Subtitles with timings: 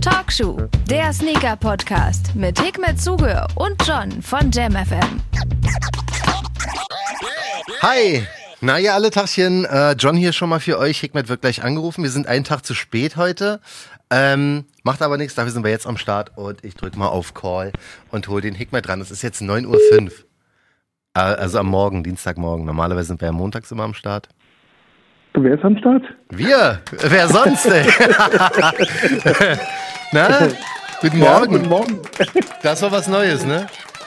[0.00, 5.20] Talkshow, der Sneaker-Podcast mit Hikmet Zuge und John von JamFM.
[7.82, 8.26] Hi!
[8.60, 9.64] Na ja, alle Tagchen.
[9.64, 11.00] Äh, John hier schon mal für euch.
[11.00, 12.02] Hikmet wird gleich angerufen.
[12.02, 13.60] Wir sind einen Tag zu spät heute.
[14.10, 17.34] Ähm, macht aber nichts, dafür sind wir jetzt am Start und ich drücke mal auf
[17.34, 17.72] Call
[18.10, 19.00] und hole den Hikmet dran.
[19.00, 20.10] Es ist jetzt 9.05 Uhr.
[21.14, 22.64] Äh, also am Morgen, Dienstagmorgen.
[22.64, 24.28] Normalerweise sind wir ja montags immer am Start.
[25.38, 26.02] Wer ist am Start?
[26.30, 26.80] Wir!
[27.08, 27.84] Wer sonst, ey?
[30.12, 30.48] Na?
[31.02, 31.52] Guten Ja, Morgen.
[31.52, 31.98] guten Morgen.
[32.62, 33.66] Das war was Neues, ne?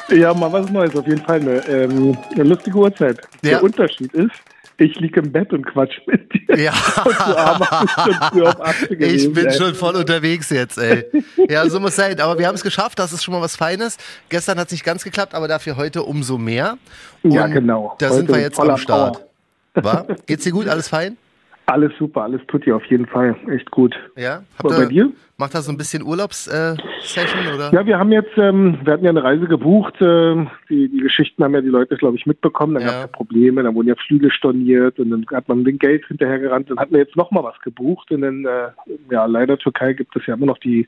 [0.10, 3.20] Ja, mal was Neues, auf jeden Fall eine, ähm, eine lustige Uhrzeit.
[3.44, 3.50] Ja.
[3.52, 4.32] Der Unterschied ist,
[4.78, 6.58] ich liege im Bett und quatsch mit dir.
[6.58, 6.74] Ja.
[7.04, 9.54] Bist 8 Ich gewesen, bin ey.
[9.58, 11.06] schon voll unterwegs jetzt, ey.
[11.48, 12.20] Ja, so muss sein.
[12.20, 13.98] Aber wir haben es geschafft, das ist schon mal was Feines.
[14.30, 16.78] Gestern hat es nicht ganz geklappt, aber dafür heute umso mehr.
[17.22, 17.96] Ja, Und genau.
[18.00, 19.26] Da Heute sind wir jetzt am Start.
[19.76, 20.06] War?
[20.26, 20.68] Geht's dir gut?
[20.68, 21.18] Alles fein?
[21.66, 23.36] Alles super, alles tut dir auf jeden Fall.
[23.52, 23.96] Echt gut.
[24.18, 24.42] Ja?
[24.58, 25.12] Aber bei dir?
[25.38, 27.72] Macht da so ein bisschen Urlaubssession oder?
[27.72, 29.94] Ja, wir haben jetzt, ähm, wir hatten ja eine Reise gebucht.
[30.02, 32.74] ähm, die, die Geschichten haben ja die Leute, glaube ich, mitbekommen.
[32.74, 32.90] Dann Ja.
[32.90, 36.06] gab es ja Probleme, dann wurden ja Flüge storniert und dann hat man den Geld
[36.08, 36.72] hinterhergerannt.
[36.72, 38.10] Dann hatten wir jetzt nochmal was gebucht.
[38.12, 38.70] Und dann, äh,
[39.12, 40.88] ja, leider Türkei gibt es ja immer noch die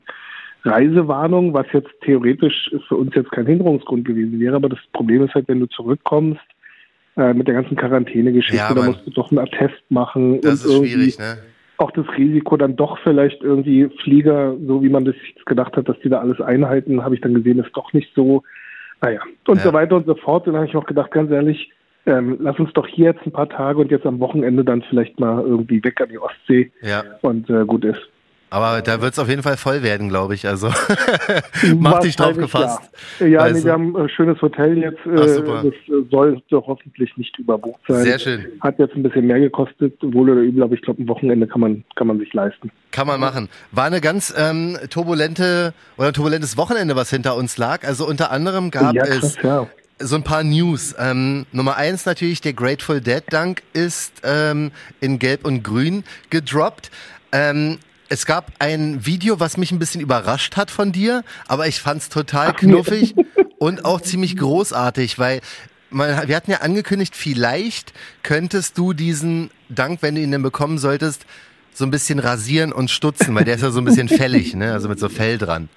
[0.64, 4.56] Reisewarnung, was jetzt theoretisch für uns jetzt kein Hinderungsgrund gewesen wäre.
[4.56, 6.40] Aber das Problem ist halt, wenn du zurückkommst,
[7.16, 10.40] äh, mit der ganzen Quarantäne-Geschichte, Ja, da musst du doch einen Attest machen.
[10.40, 11.38] Das und ist irgendwie schwierig, ne?
[11.78, 15.14] auch das Risiko dann doch vielleicht irgendwie Flieger, so wie man das
[15.46, 18.42] gedacht hat, dass die da alles einhalten, habe ich dann gesehen, ist doch nicht so.
[19.00, 19.64] Naja, und Ja.
[19.64, 20.46] so weiter und so fort.
[20.46, 21.72] Und dann habe ich auch gedacht, ganz ehrlich,
[22.06, 25.18] ähm, lass uns doch hier jetzt ein paar Tage und jetzt am Wochenende dann vielleicht
[25.18, 27.02] mal irgendwie weg an die Ostsee Ja.
[27.22, 28.00] und äh, gut ist.
[28.52, 30.46] Aber da wird's auf jeden Fall voll werden, glaube ich.
[30.46, 30.68] Also
[31.78, 32.82] mach dich drauf gefasst.
[33.18, 33.64] Ja, ja nee, du?
[33.64, 34.98] wir haben ein schönes Hotel jetzt.
[35.06, 35.62] Äh, Ach, super.
[35.64, 38.02] das äh, soll doch hoffentlich nicht überbucht sein.
[38.02, 38.44] Sehr schön.
[38.60, 41.62] Hat jetzt ein bisschen mehr gekostet, wohl oder übel, aber ich glaube, ein Wochenende kann
[41.62, 42.70] man, kann man sich leisten.
[42.90, 43.48] Kann man machen.
[43.70, 47.86] War eine ganz ähm, turbulente oder turbulentes Wochenende, was hinter uns lag.
[47.86, 49.66] Also unter anderem gab ja, es krass, ja.
[49.98, 50.94] so ein paar News.
[50.98, 56.90] Ähm, Nummer eins natürlich, der Grateful Dead Dank ist ähm, in Gelb und Grün gedroppt.
[57.32, 57.78] Ähm,
[58.12, 62.10] es gab ein Video, was mich ein bisschen überrascht hat von dir, aber ich fand's
[62.10, 63.14] total knuffig
[63.58, 65.40] und auch ziemlich großartig, weil
[65.88, 70.76] man, wir hatten ja angekündigt, vielleicht könntest du diesen Dank, wenn du ihn denn bekommen
[70.76, 71.24] solltest,
[71.72, 74.74] so ein bisschen rasieren und stutzen, weil der ist ja so ein bisschen fällig, ne?
[74.74, 75.70] also mit so Fell dran.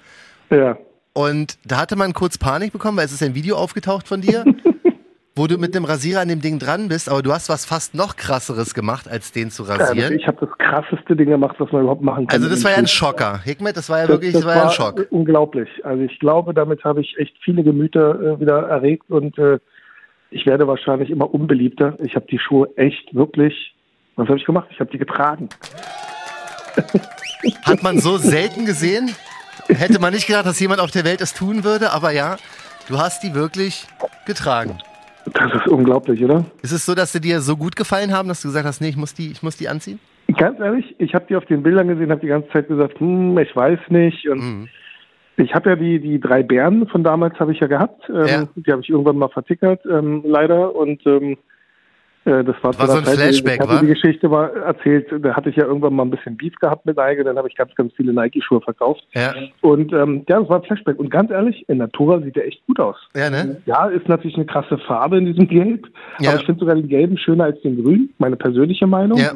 [0.50, 0.76] Ja.
[1.14, 4.44] Und da hatte man kurz Panik bekommen, weil es ist ein Video aufgetaucht von dir,
[5.36, 7.94] wo du mit dem Rasierer an dem Ding dran bist, aber du hast was fast
[7.94, 10.14] noch krasseres gemacht, als den zu Ja, rasieren.
[10.14, 12.34] ich habe das krasseste Ding gemacht, was man überhaupt machen kann.
[12.42, 12.86] Also das war ja ein.
[12.86, 13.40] Schocker.
[13.44, 15.06] Hikmet, das war ja Das, wirklich, das war ja ein war Schock.
[15.10, 15.68] unglaublich.
[15.84, 19.58] Also ich glaube, damit habe ich echt viele Gemüter äh, wieder erregt und äh,
[20.30, 21.96] ich werde wahrscheinlich immer unbeliebter.
[22.02, 23.74] Ich habe die Schuhe echt wirklich,
[24.16, 24.68] was habe ich gemacht?
[24.70, 25.48] Ich habe die getragen.
[27.64, 29.10] Hat man so selten gesehen.
[29.68, 32.36] Hätte man nicht gedacht, dass jemand auf der Welt es tun würde, aber ja,
[32.88, 33.86] du hast die wirklich
[34.26, 34.78] getragen.
[35.32, 36.44] Das ist unglaublich, oder?
[36.62, 38.88] Ist es so, dass sie dir so gut gefallen haben, dass du gesagt hast, nee,
[38.88, 39.98] ich muss die, ich muss die anziehen?
[40.38, 43.36] Ganz ehrlich, ich habe die auf den Bildern gesehen, habe die ganze Zeit gesagt, hm,
[43.38, 44.28] ich weiß nicht.
[44.28, 44.68] Und Mhm.
[45.36, 48.08] ich habe ja die, die drei Bären von damals habe ich ja gehabt.
[48.08, 48.48] Ähm, Ja.
[48.56, 50.74] Die habe ich irgendwann mal vertickert, ähm, leider.
[50.74, 51.36] Und ähm, äh,
[52.26, 53.86] das war, War so ein Zeit, Flashback, ich hatte?
[53.86, 56.96] Die Geschichte war erzählt, da hatte ich ja irgendwann mal ein bisschen Beef gehabt mit
[56.96, 59.06] Nike, dann habe ich ganz, ganz viele Nike-Schuhe verkauft.
[59.14, 60.98] Ja, Und ähm, ja, das war ein Flashback.
[60.98, 62.96] Und ganz ehrlich, in Natura sieht der echt gut aus.
[63.14, 63.62] ja ne?
[63.66, 65.86] Ja, ist natürlich eine krasse Farbe in diesem Gelb.
[66.18, 66.30] Ja.
[66.30, 69.18] Aber ich finde sogar den Gelben schöner als den Grün, meine persönliche Meinung.
[69.18, 69.32] Ja.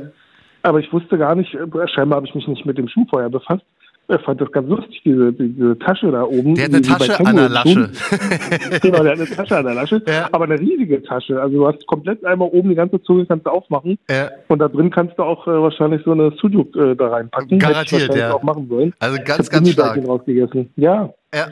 [0.63, 3.31] Aber ich wusste gar nicht, äh, scheinbar habe ich mich nicht mit dem Schuh vorher
[3.31, 3.65] befasst.
[4.13, 6.55] Ich fand das ganz lustig, diese, diese Tasche da oben.
[6.55, 7.91] Der hat eine Tasche an der Lasche.
[8.83, 10.29] genau, der hat eine Tasche an der Lasche, Ja.
[10.33, 11.41] aber eine riesige Tasche.
[11.41, 14.31] Also du hast komplett einmal oben die ganze Zunge kannst du aufmachen Ja.
[14.49, 17.53] und da drin kannst du auch äh, wahrscheinlich so eine Sujuk äh, da reinpacken.
[17.53, 18.33] Ich Garantiert, ja.
[18.35, 18.93] auch machen sollen.
[18.99, 19.95] Also Ich ganz, ganz stark.
[19.95, 20.71] Gummibärchen rausgegessen.
[20.77, 21.47] Ja, Ja.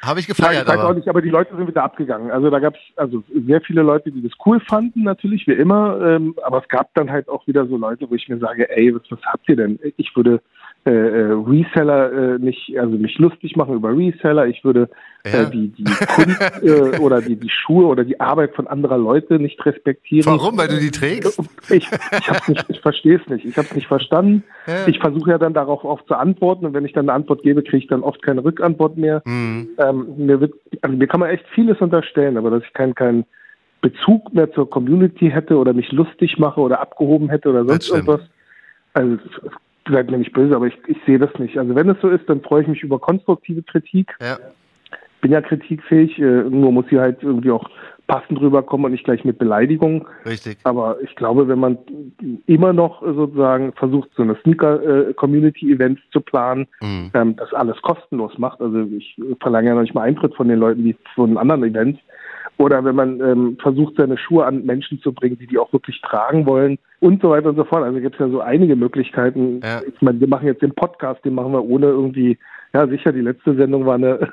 [0.00, 0.94] Habe ich ja, gefeiert, ich weiß auch aber.
[0.94, 2.30] nicht, aber die Leute sind wieder abgegangen.
[2.30, 6.00] Also da gab es also sehr viele Leute, die das cool fanden, natürlich, wie immer.
[6.00, 8.94] Ähm, aber es gab dann halt auch wieder so Leute, wo ich mir sage, ey,
[8.94, 9.80] was, was habt ihr denn?
[9.96, 10.40] Ich würde
[10.88, 14.46] äh, äh, Reseller äh, nicht, also mich lustig machen über Reseller.
[14.46, 14.88] Ich würde
[15.26, 15.42] Ja.
[15.42, 19.38] äh, die, die Kunst äh, oder die, die Schuhe oder die Arbeit von anderer Leute
[19.38, 20.24] nicht respektieren.
[20.26, 20.56] Warum?
[20.56, 21.38] Weil du die trägst?
[21.68, 23.44] Ich, ich, hab's nicht, ich verstehe es nicht.
[23.44, 24.44] Ich habe es nicht verstanden.
[24.66, 24.86] Ja.
[24.86, 27.62] Ich versuche ja dann darauf auch zu antworten und wenn ich dann eine Antwort gebe,
[27.62, 29.20] kriege ich dann oft keine Rückantwort mehr.
[29.26, 29.68] Mhm.
[29.76, 33.24] Ähm, mir, wird, also mir kann man echt vieles unterstellen, aber dass ich keinen keinen
[33.82, 38.22] Bezug mehr zur Community hätte oder mich lustig mache oder abgehoben hätte oder sonst irgendwas.
[38.94, 39.18] Also
[39.90, 41.58] seid mir nicht böse, aber ich, ich sehe das nicht.
[41.58, 44.14] Also wenn es so ist, dann freue ich mich über konstruktive Kritik.
[44.20, 44.38] Ja.
[45.20, 47.68] bin ja kritikfähig, äh, nur muss sie halt irgendwie auch
[48.06, 50.08] passend rüberkommen und nicht gleich mit Beleidigung.
[50.24, 50.56] Richtig.
[50.64, 51.76] Aber ich glaube, wenn man
[52.46, 57.10] immer noch sozusagen versucht, so eine Sneaker-Community-Events zu planen, Mhm.
[57.14, 60.58] ähm, das alles kostenlos macht, also ich verlange ja noch nicht mal Eintritt von den
[60.58, 62.00] Leuten wie von anderen Events,
[62.58, 66.00] oder wenn man ähm, versucht, seine Schuhe an Menschen zu bringen, die die auch wirklich
[66.02, 67.84] tragen wollen und so weiter und so fort.
[67.84, 69.60] Also gibt es ja so einige Möglichkeiten.
[69.62, 69.80] Ja.
[69.86, 72.36] Ich meine, wir machen jetzt den Podcast, den machen wir ohne irgendwie,
[72.74, 74.18] ja sicher, die letzte Sendung war eine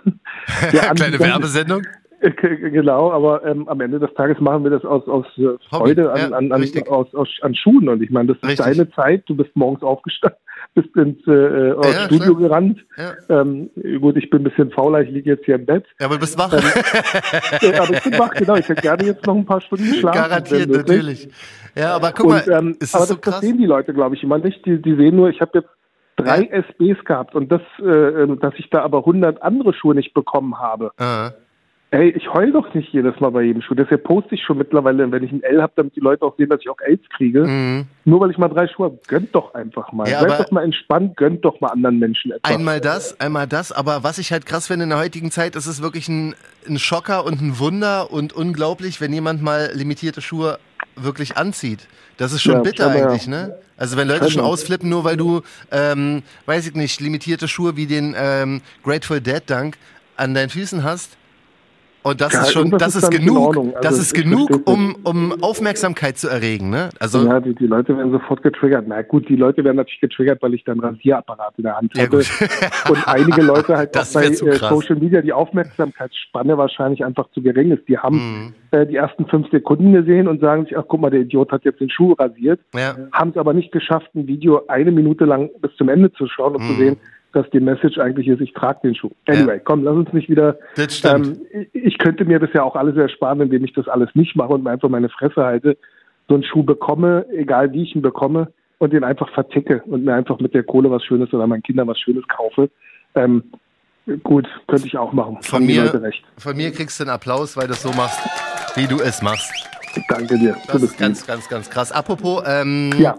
[0.70, 1.84] Kleine Werbesendung.
[2.22, 6.12] Genau, aber ähm, am Ende des Tages machen wir das aus, aus äh, Freude ja,
[6.12, 6.88] an, an, an, richtig.
[6.90, 7.88] aus, aus, an Schuhen.
[7.90, 8.66] Und ich meine, das ist Richtig.
[8.66, 9.24] deine Zeit.
[9.28, 10.40] Du bist morgens aufgestanden,
[10.76, 12.50] bist ins äh, aufs Ja, Studio klar.
[12.50, 12.86] gerannt.
[12.98, 13.42] Ja.
[13.42, 13.70] Ähm,
[14.00, 15.86] gut, ich bin ein bisschen fauler, ich liege jetzt hier im Bett.
[16.00, 16.54] ja, aber du bist wach.
[16.54, 18.56] Äh, aber ich bin wach, genau.
[18.56, 20.20] Ich hätte gerne jetzt noch ein paar Stunden schlafen.
[20.22, 21.28] Garantiert, natürlich.
[21.76, 23.34] Ja, aber guck mal, Und, ähm, ist aber das so das krass?
[23.40, 24.66] verstehen die Leute, glaube ich, immer nicht.
[24.66, 25.70] Die, die sehen nur, ich habe jetzt
[26.18, 30.14] drei SBs gehabt und das, äh, ähm, dass ich da aber 100 andere Schuhe nicht
[30.14, 30.92] bekommen habe.
[30.98, 31.32] Ah.
[31.96, 33.74] Ey, ich heul doch nicht jedes Mal bei jedem Schuh.
[33.74, 36.50] Deshalb poste ich schon mittlerweile, wenn ich ein L habe, damit die Leute auch sehen,
[36.50, 37.46] dass ich auch Ls kriege.
[37.48, 37.86] Mhm.
[38.04, 39.00] Nur weil ich mal drei Schuhe habe.
[39.08, 40.06] Gönnt doch einfach mal.
[40.10, 42.52] Ja, Seid aber- doch mal entspannt, gönnt doch mal anderen Menschen etwas.
[42.52, 45.68] Einmal das, einmal das, aber was ich halt krass finde in der heutigen Zeit, ist
[45.68, 46.36] es wirklich ein,
[46.68, 50.60] ein Schocker und ein Wunder und unglaublich, wenn jemand mal limitierte Schuhe
[50.98, 51.88] wirklich anzieht.
[52.18, 53.58] Das ist schon Ja, bitter scheinbar, eigentlich, ne?
[53.78, 57.86] Also wenn Leute schon ausflippen, nur weil du, ähm, weiß ich nicht, limitierte Schuhe wie
[57.86, 59.78] den ähm, Grateful Dead Dunk
[60.18, 61.18] an deinen Füßen hast.
[62.08, 63.58] Und das Ja, ist schon, das ist genug.
[63.58, 66.90] Also, das ist genug, um, um Aufmerksamkeit zu erregen, ne?
[67.00, 68.86] Also, ja, die, die Leute werden sofort getriggert.
[68.88, 72.18] Na gut, die Leute werden natürlich getriggert, weil ich dann Rasierapparat in der Hand hatte.
[72.90, 74.34] und einige Leute halt Das auch bei äh.
[74.36, 77.88] Social Media die Aufmerksamkeitsspanne wahrscheinlich einfach zu gering ist.
[77.88, 78.54] Die haben Mhm.
[78.72, 81.66] äh, die ersten fünf Sekunden gesehen und sagen sich, ach guck mal, der Idiot hat
[81.66, 82.60] jetzt den Schuh rasiert.
[82.76, 82.96] ja.
[83.14, 86.56] haben es aber nicht geschafft, ein Video eine Minute lang bis zum Ende zu schauen
[86.56, 86.68] und Mhm.
[86.68, 86.98] zu sehen,
[87.36, 89.12] dass die Message eigentlich ist, ich trage den Schuh.
[89.28, 90.58] Anyway, komm, lass uns nicht wieder.
[90.76, 91.38] Das stimmt.
[91.52, 94.54] Ähm, ich- könnte mir das ja auch alles ersparen, indem ich das alles nicht mache
[94.54, 95.78] und mir einfach meine Fresse halte,
[96.30, 100.14] so einen Schuh bekomme, egal wie ich ihn bekomme, und den einfach verticke und mir
[100.14, 102.70] einfach mit der Kohle was Schönes oder meinen Kindern was Schönes kaufe.
[103.16, 103.44] Ähm,
[104.24, 105.38] gut, könnte ich auch machen.
[105.42, 108.20] Von Haben mir, von mir kriegst du einen Applaus, weil du es so machst,
[108.78, 109.52] wie du es machst.
[110.10, 110.56] Danke dir.
[110.68, 111.92] Das ist ganz, ganz, ganz krass.
[111.92, 113.16] Apropos ähm, Ja.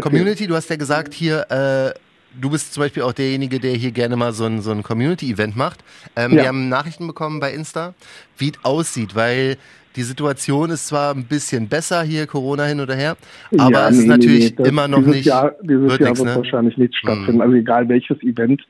[0.00, 1.90] Community, du hast ja gesagt hier, äh,
[2.40, 5.56] du bist zum Beispiel auch derjenige, der hier gerne mal so ein, so ein Community-Event
[5.56, 5.80] macht.
[6.16, 6.36] Ähm, Ja.
[6.42, 7.94] Wir haben Nachrichten bekommen bei Insta,
[8.38, 9.56] wie es aussieht, weil
[9.96, 13.16] die Situation ist zwar ein bisschen besser hier, Corona hin oder her,
[13.58, 15.26] aber Ja, es ist nee, natürlich nee, immer noch dieses nicht.
[15.26, 16.36] Jahr, dieses wird Jahr nix, wird ne?
[16.36, 17.34] wahrscheinlich nicht stattfinden.
[17.34, 17.40] Mhm.
[17.42, 18.62] Also egal welches Event.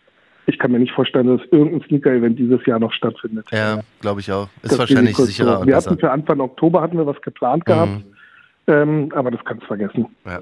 [0.47, 3.47] Ich kann mir nicht vorstellen, dass irgendein Sneaker-Event dieses Jahr noch stattfindet.
[3.53, 4.49] Ja, glaube ich auch.
[4.63, 5.91] Ist Das wahrscheinlich ist sicherer und Wir besser.
[5.93, 8.05] hatten für Anfang Oktober hatten wir was geplant gehabt, Mhm.
[8.67, 10.07] ähm, aber das kannst du vergessen.
[10.27, 10.41] Ja.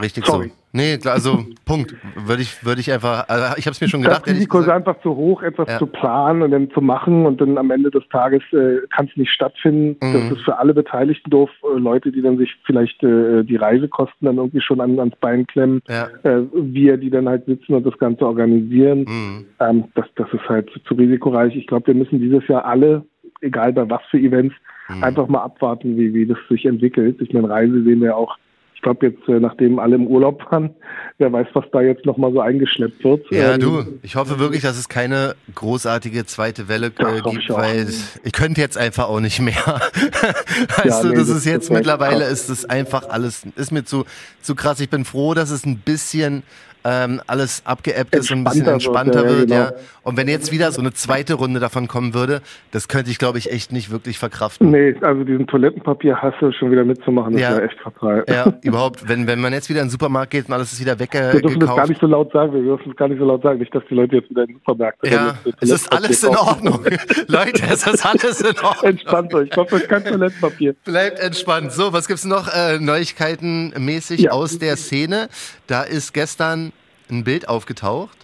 [0.00, 0.48] Richtig Sorry.
[0.48, 0.54] so.
[0.72, 1.94] Nee, also Punkt.
[2.26, 4.58] Würde ich, würde ich einfach, also ich habe es mir schon Das gedacht, ehrlich Risiko
[4.58, 5.78] ist einfach zu hoch, etwas Ja.
[5.78, 9.16] zu planen und dann zu machen und dann am Ende des Tages äh, kann es
[9.16, 9.96] nicht stattfinden.
[10.04, 10.12] Mhm.
[10.30, 11.48] Das ist für alle Beteiligten doof.
[11.62, 15.46] Äh, Leute, die dann sich vielleicht äh, die Reisekosten dann irgendwie schon an, ans Bein
[15.46, 16.08] klemmen, Ja.
[16.24, 19.04] äh, wir, die dann halt sitzen und das Ganze organisieren.
[19.08, 19.46] Mhm.
[19.60, 21.54] Ähm, das, das ist halt zu, zu risikoreich.
[21.54, 23.04] Ich glaube, wir müssen dieses Jahr alle,
[23.42, 24.54] egal bei was für Events,
[24.86, 25.02] Mhm.
[25.02, 27.16] einfach mal abwarten, wie, wie das sich entwickelt.
[27.22, 28.36] Ich meine, Reise sehen wir auch.
[28.84, 30.74] Ich glaube jetzt, äh, nachdem alle im Urlaub waren,
[31.16, 33.24] wer weiß, was da jetzt nochmal so eingeschleppt wird.
[33.30, 37.48] Ja, Ähm, du, ich hoffe wirklich, dass es keine großartige zweite Welle äh, gibt, ich
[37.48, 37.88] weil
[38.24, 39.54] ich könnte jetzt einfach auch nicht mehr.
[39.56, 42.32] weißt Ja, du, nee, das das- ist jetzt mittlerweile krass.
[42.32, 44.04] ist das einfach alles, ist mir zu,
[44.42, 44.80] zu krass.
[44.80, 46.42] Ich bin froh, dass es ein bisschen
[46.84, 49.70] ähm, alles abgeebbt ist und ein bisschen Entspannter wird, ja, ja.
[49.70, 49.80] genau.
[50.02, 53.38] Und wenn jetzt wieder so eine zweite Runde davon kommen würde, das könnte ich, glaube
[53.38, 54.70] ich, echt nicht wirklich verkraften.
[54.70, 57.50] Nee, also diesen Toilettenpapierhassel schon wieder mitzumachen, das Ja.
[57.52, 58.24] wäre echt fatal.
[58.28, 60.98] Ja, überhaupt, wenn, wenn man jetzt wieder in den Supermarkt geht und alles ist wieder
[60.98, 61.88] Wir dürfen das gar weggekauft.
[61.88, 63.94] nicht so laut sagen, wir dürfen es gar nicht so laut sagen, nicht, dass die
[63.94, 66.84] Leute jetzt wieder in den Supermarkt Ja, es ist alles in Ordnung.
[67.28, 68.84] Leute, es ist alles in Ordnung.
[68.90, 70.74] Entspannt euch, ich glaube, euch kein Toilettenpapier.
[70.84, 71.72] Bleibt entspannt.
[71.72, 74.32] So, was gibt's noch äh, Neuigkeiten mäßig Ja.
[74.32, 75.28] aus der Szene?
[75.66, 76.72] Da ist gestern
[77.18, 78.16] ein Bild aufgetaucht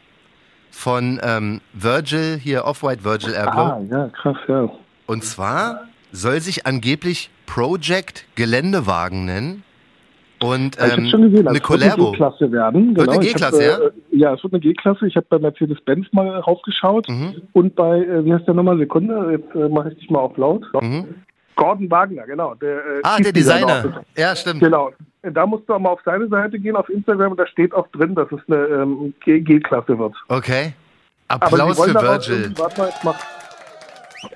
[0.70, 3.60] von ähm, Virgil, hier Off-White Virgil Abloh.
[3.62, 4.68] Ah, ja, krass, ja.
[5.06, 9.62] Und zwar soll sich angeblich Project Geländewagen nennen.
[10.42, 12.10] Und ich habe ähm, schon gesehen, eine es wird eine Collabo.
[12.12, 12.96] G-Klasse werden.
[12.96, 13.78] Wird eine Ich G-Klasse, ja?
[13.78, 15.06] äh, Ja, es wird eine G-Klasse.
[15.06, 17.42] Ich habe bei Mercedes-Benz mal raufgeschaut Mhm.
[17.52, 20.36] und bei, äh, wie heißt der nochmal, Sekunde, jetzt äh, mache ich dich mal auf
[20.38, 20.64] laut.
[20.80, 21.14] Mhm.
[21.56, 22.54] Gordon Wagner, genau.
[22.54, 23.32] Der, äh, Ah, der.
[23.32, 24.02] Designer.
[24.16, 24.60] Ja, stimmt.
[24.60, 24.90] Genau.
[25.22, 27.86] Da musst du auch mal auf seine Seite gehen, auf Instagram, und da steht auch
[27.88, 30.14] drin, dass es eine ähm, G-Klasse wird.
[30.28, 30.72] Okay.
[31.28, 32.52] Applaus für Virgil.
[32.56, 33.16] Warte mal, jetzt mach.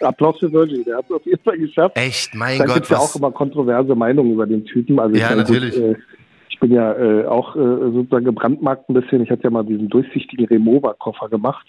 [0.01, 1.97] Applaus für Virgil, der hat es auf jeden Fall geschafft.
[1.97, 4.99] Echt, mein Da Gott, gibt es ja auch immer kontroverse Meinungen über den Typen.
[4.99, 5.77] Also ich Ja, natürlich.
[5.77, 5.97] äh,
[6.49, 9.23] ich bin ja äh, auch äh, sozusagen gebrandmarkt ein bisschen.
[9.23, 11.67] Ich hatte ja mal diesen durchsichtigen Remover-Koffer gemacht.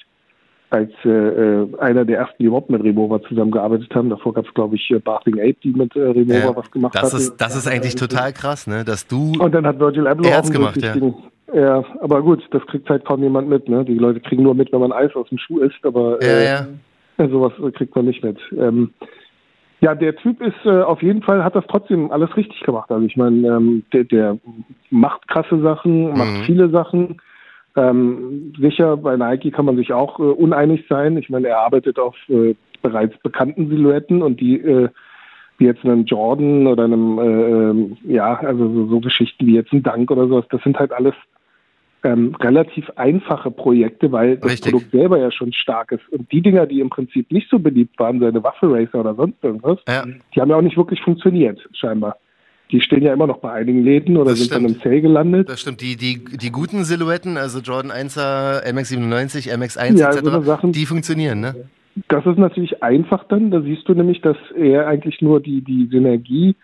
[0.75, 4.09] Als äh, äh, einer der ersten, die überhaupt mit Remover zusammengearbeitet haben.
[4.09, 6.95] Davor gab es, glaube ich, äh, Bathing Ape, die mit äh, Remover Ja, was gemacht
[6.95, 7.19] das hat.
[7.19, 8.83] ist, das ist eigentlich total krass, ne?
[8.85, 9.33] Dass du.
[9.39, 10.93] Und dann hat Virgil Abloh auch gemacht, ja.
[10.93, 11.13] durchsichtigen-
[11.53, 11.83] ja.
[12.01, 13.69] aber gut, das kriegt halt kaum jemand mit.
[13.69, 13.85] Ne?
[13.85, 16.45] Die Leute kriegen nur mit, wenn man Eis aus dem Schuh isst, aber Ja, äh,
[17.17, 17.29] ja.
[17.29, 18.37] sowas kriegt man nicht mit.
[18.57, 18.91] Ähm,
[19.81, 22.89] ja, der Typ ist äh, auf jeden Fall, hat das trotzdem alles richtig gemacht.
[22.89, 24.37] Also ich meine, ähm, der, der
[24.89, 26.43] macht krasse Sachen, macht Mhm.
[26.45, 27.21] viele Sachen.
[27.75, 31.17] Ähm, sicher, bei Nike kann man sich auch äh, uneinig sein.
[31.17, 34.89] Ich meine, er arbeitet auf äh, bereits bekannten Silhouetten und die äh,
[35.57, 39.71] wie jetzt einem Jordan oder einem, äh, ähm, ja, also so, so Geschichten wie jetzt
[39.71, 41.13] ein Dank oder sowas, das sind halt alles
[42.03, 44.71] ähm, relativ einfache Projekte, weil das Richtig.
[44.71, 46.07] Produkt selber ja schon stark ist.
[46.09, 49.43] Und die Dinger, die im Prinzip nicht so beliebt waren, seine Waffe Racer oder sonst
[49.43, 50.05] irgendwas, Ja.
[50.35, 52.17] die haben ja auch nicht wirklich funktioniert, scheinbar.
[52.71, 54.77] Die stehen ja immer noch bei einigen Läden oder Das sind dann stimmt.
[54.77, 55.49] im Sale gelandet.
[55.49, 60.31] Das stimmt, die, die, die guten Silhouetten, also Jordan 1er, MX97, MX1 Ja, etc., so
[60.31, 61.55] eine Sachen- die funktionieren, ne?
[62.09, 63.51] Das ist natürlich einfach dann.
[63.51, 66.55] Da siehst du nämlich, dass er eigentlich nur die, die Synergie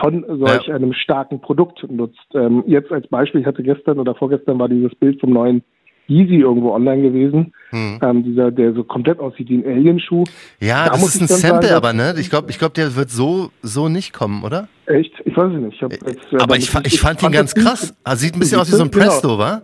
[0.00, 0.74] von solch Ja.
[0.74, 2.18] einem starken Produkt nutzt.
[2.34, 5.62] Ähm, jetzt als Beispiel, ich hatte gestern oder vorgestern war dieses Bild vom neuen
[6.08, 7.52] Yeezy irgendwo online gewesen.
[7.70, 7.98] Hm.
[8.02, 10.24] Ähm, dieser, der so komplett aussieht wie ein Alien-Schuh.
[10.60, 12.14] Ja, Da das ist ein Sample, sagen, aber ne?
[12.18, 14.68] Ich glaube, ich glaub, der wird so, so nicht kommen, oder?
[14.86, 15.12] Echt?
[15.24, 15.74] Ich weiß es nicht.
[15.74, 17.94] Ich jetzt, äh, aber ich, fa- ich fand ihn ganz krass.
[18.04, 19.04] Ah, Sieht ein bisschen aus wie so ein Genau.
[19.04, 19.62] Presto, wa?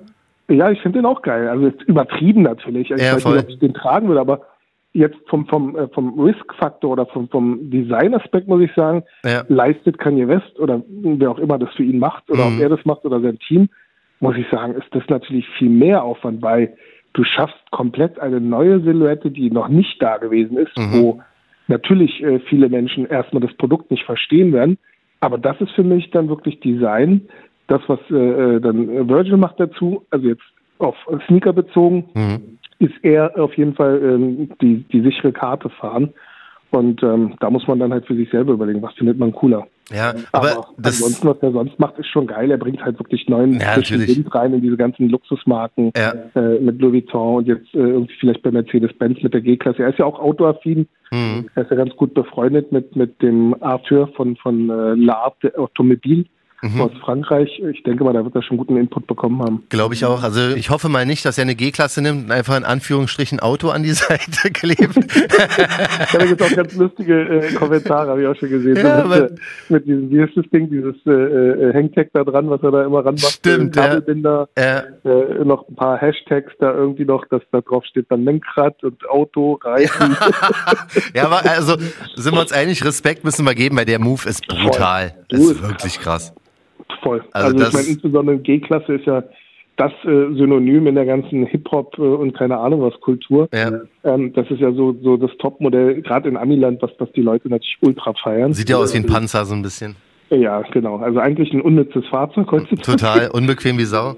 [0.50, 1.48] Ja, ich finde den auch geil.
[1.48, 2.90] Also übertrieben natürlich.
[2.90, 3.34] Ich Ja, weiß voll.
[3.36, 4.40] nicht, ob ich den tragen würde, aber
[4.94, 9.44] jetzt vom, vom, äh, vom Risk-Faktor oder vom, vom Design-Aspekt muss ich sagen, Ja.
[9.48, 12.54] leistet Kanye West oder wer auch immer das für ihn macht oder Mhm.
[12.56, 13.68] ob er das macht oder sein Team,
[14.20, 16.76] muss ich sagen, ist das natürlich viel mehr Aufwand, weil
[17.12, 20.92] du schaffst komplett eine neue Silhouette, die noch nicht da gewesen ist, Mhm.
[20.92, 21.20] wo
[21.68, 24.78] natürlich äh, viele Menschen erstmal das Produkt nicht verstehen werden.
[25.20, 27.28] Aber das ist für mich dann wirklich Design.
[27.66, 30.42] Das, was äh, äh, dann Virgil macht dazu, also jetzt
[30.78, 30.96] auf
[31.26, 32.58] Sneaker bezogen, Mhm.
[32.78, 36.14] ist er auf jeden Fall ähm, die, die sichere Karte fahren.
[36.70, 39.66] Und ähm, da muss man dann halt für sich selber überlegen, was findet man cooler.
[39.90, 41.02] Ja, aber das.
[41.02, 42.50] ansonsten, was er sonst macht, ist schon geil.
[42.50, 43.76] Er bringt halt wirklich neuen Ja.
[43.76, 46.12] Wind rein in diese ganzen Luxusmarken Ja.
[46.34, 49.82] äh, mit Louis Vuitton und jetzt äh, irgendwie vielleicht bei Mercedes-Benz mit der G-Klasse.
[49.82, 50.88] Er ist ja auch autoaffin.
[51.10, 51.48] Mhm.
[51.54, 55.42] Er ist ja ganz gut befreundet mit, mit dem Arthur von, von äh, La Art
[55.42, 56.24] de Automobile
[56.60, 56.80] Mhm.
[56.80, 57.62] aus Frankreich.
[57.72, 59.64] Ich denke mal, da wird er schon guten Input bekommen haben.
[59.68, 60.22] Glaube ich auch.
[60.22, 63.70] Also ich hoffe mal nicht, dass er eine G-Klasse nimmt und einfach in Anführungsstrichen Auto
[63.70, 64.96] an die Seite klebt.
[64.96, 68.76] Ja, da gibt es auch ganz lustige äh, Kommentare, habe ich auch schon gesehen.
[68.76, 69.34] Ja, so mit, äh,
[69.68, 72.84] mit diesem, wie ist das Ding, dieses äh, äh, Hangtag da dran, was er da
[72.84, 73.32] immer ranmacht.
[73.32, 73.88] Stimmt, ja.
[73.88, 74.82] Kabelbinder, äh,
[75.44, 79.60] noch ein paar Hashtags da irgendwie noch, dass da drauf steht dann Lenkrad und Auto,
[79.62, 80.16] Reifen.
[81.14, 81.76] ja, aber also
[82.16, 85.14] sind wir uns einig, Respekt müssen wir geben, weil der Move ist brutal.
[85.28, 86.34] Ist ist wirklich krass.
[87.02, 87.22] Voll.
[87.32, 89.22] Also Also, ich meine, insbesondere G-Klasse ist ja
[89.76, 93.48] das äh, Synonym in der ganzen Hip-Hop äh, und keine Ahnung was Kultur.
[93.54, 93.80] Ja.
[94.04, 97.48] Ähm, das ist ja so, so das Topmodell, gerade in Amiland, was, was die Leute
[97.48, 98.52] natürlich ultra feiern.
[98.52, 99.94] Sieht ja aus wie ein Panzer so ein bisschen.
[100.30, 100.96] Ja, genau.
[100.96, 102.82] Also eigentlich ein unnützes Fahrzeug heutzutage.
[102.82, 104.16] Total unbequem wie Sau.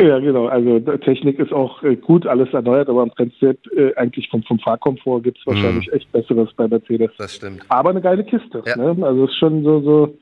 [0.00, 0.46] Ja, genau.
[0.46, 4.58] Also Technik ist auch äh, gut, alles erneuert, aber im Prinzip äh, eigentlich vom, vom
[4.58, 7.10] Fahrkomfort gibt es wahrscheinlich echt Besseres bei Mercedes.
[7.16, 7.64] Das stimmt.
[7.68, 8.62] Aber eine geile Kiste.
[8.66, 8.76] Ja.
[8.76, 9.06] Ne?
[9.06, 10.14] Also es ist schon so, so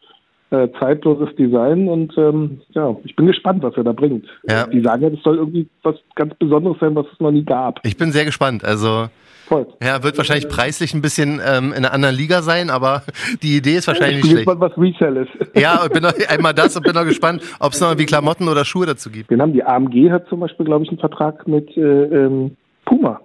[0.52, 4.26] äh, zeitloses Design und ähm, ja, ich bin gespannt, was er da bringt.
[4.48, 4.66] Ja.
[4.66, 7.80] Die sagen ja, das soll irgendwie was ganz Besonderes sein, was es noch nie gab.
[7.84, 8.62] Ich bin sehr gespannt.
[8.64, 9.08] Also
[9.46, 9.66] Voll.
[9.82, 13.02] ja, wird wahrscheinlich preislich ein bisschen ähm, in einer anderen Liga sein, aber
[13.42, 14.60] die Idee ist wahrscheinlich Ich nicht bin schlecht.
[14.60, 15.58] gespannt, was Resell ist.
[15.60, 18.46] Ja, ich bin noch, einmal das und bin noch gespannt, ob es noch irgendwie Klamotten
[18.48, 19.30] oder Schuhe dazu gibt.
[19.30, 23.20] Den haben die AMG hat zum Beispiel, glaube ich, einen Vertrag mit äh, ähm, Puma.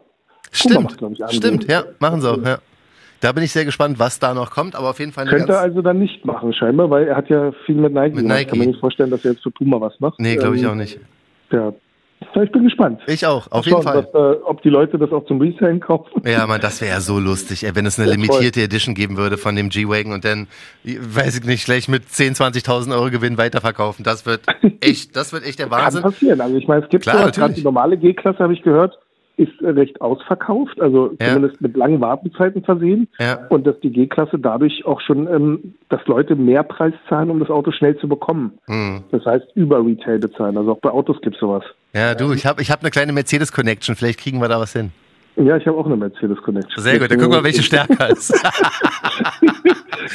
[0.52, 1.34] Stimmt, macht, glaub ich, AMG.
[1.34, 2.58] stimmt, ja, machen sie auch, ja.
[3.22, 5.60] Da bin ich sehr gespannt, was da noch kommt, aber auf jeden Fall Könnte er
[5.62, 8.38] also dann nicht machen, scheinbar, weil er hat ja viel mit Nike Mit gemacht.
[8.40, 8.50] Nike.
[8.50, 10.20] Kann man nicht vorstellen, dass er jetzt für Puma was macht.
[10.20, 11.00] Nee, glaube ich Ähm, auch nicht.
[11.52, 11.74] Ja.
[12.44, 13.00] ich bin gespannt.
[13.08, 14.08] Ich auch, auf Schauen, jeden Fall.
[14.12, 16.22] Was, äh, ob die Leute das auch zum Resellen kaufen.
[16.26, 18.22] Ja, man, das wäre ja so lustig, ey, wenn es eine Ja, voll.
[18.22, 20.48] limitierte Edition geben würde von dem G-Wagon und dann,
[20.84, 24.04] weiß ich nicht, gleich mit 10.000, 20.000 Euro Gewinn weiterverkaufen.
[24.04, 24.42] Das wird
[24.82, 26.02] echt, das wird echt der Kann Wahnsinn.
[26.04, 26.42] passieren.
[26.42, 28.98] Also ich meine, es gibt Klar, gerade die normale G-Klasse, habe ich gehört,
[29.38, 31.28] ist recht ausverkauft, also Ja.
[31.34, 33.08] zumindest mit langen Wartezeiten versehen.
[33.20, 33.46] Ja.
[33.50, 37.50] Und dass die G-Klasse dadurch auch schon, ähm, dass Leute mehr Preis zahlen, um das
[37.50, 38.58] Auto schnell zu bekommen.
[38.66, 39.04] Hm.
[39.12, 40.58] Das heißt, über Retail bezahlen.
[40.58, 41.64] Also auch bei Autos gibt es sowas.
[41.94, 44.92] Ja, du, ich habe ich hab eine kleine Mercedes-Connection, vielleicht kriegen wir da was hin.
[45.36, 46.82] Ja, ich habe auch eine Mercedes Connection.
[46.84, 48.34] Sehr gut, dann gucken wir, welche stärker ist.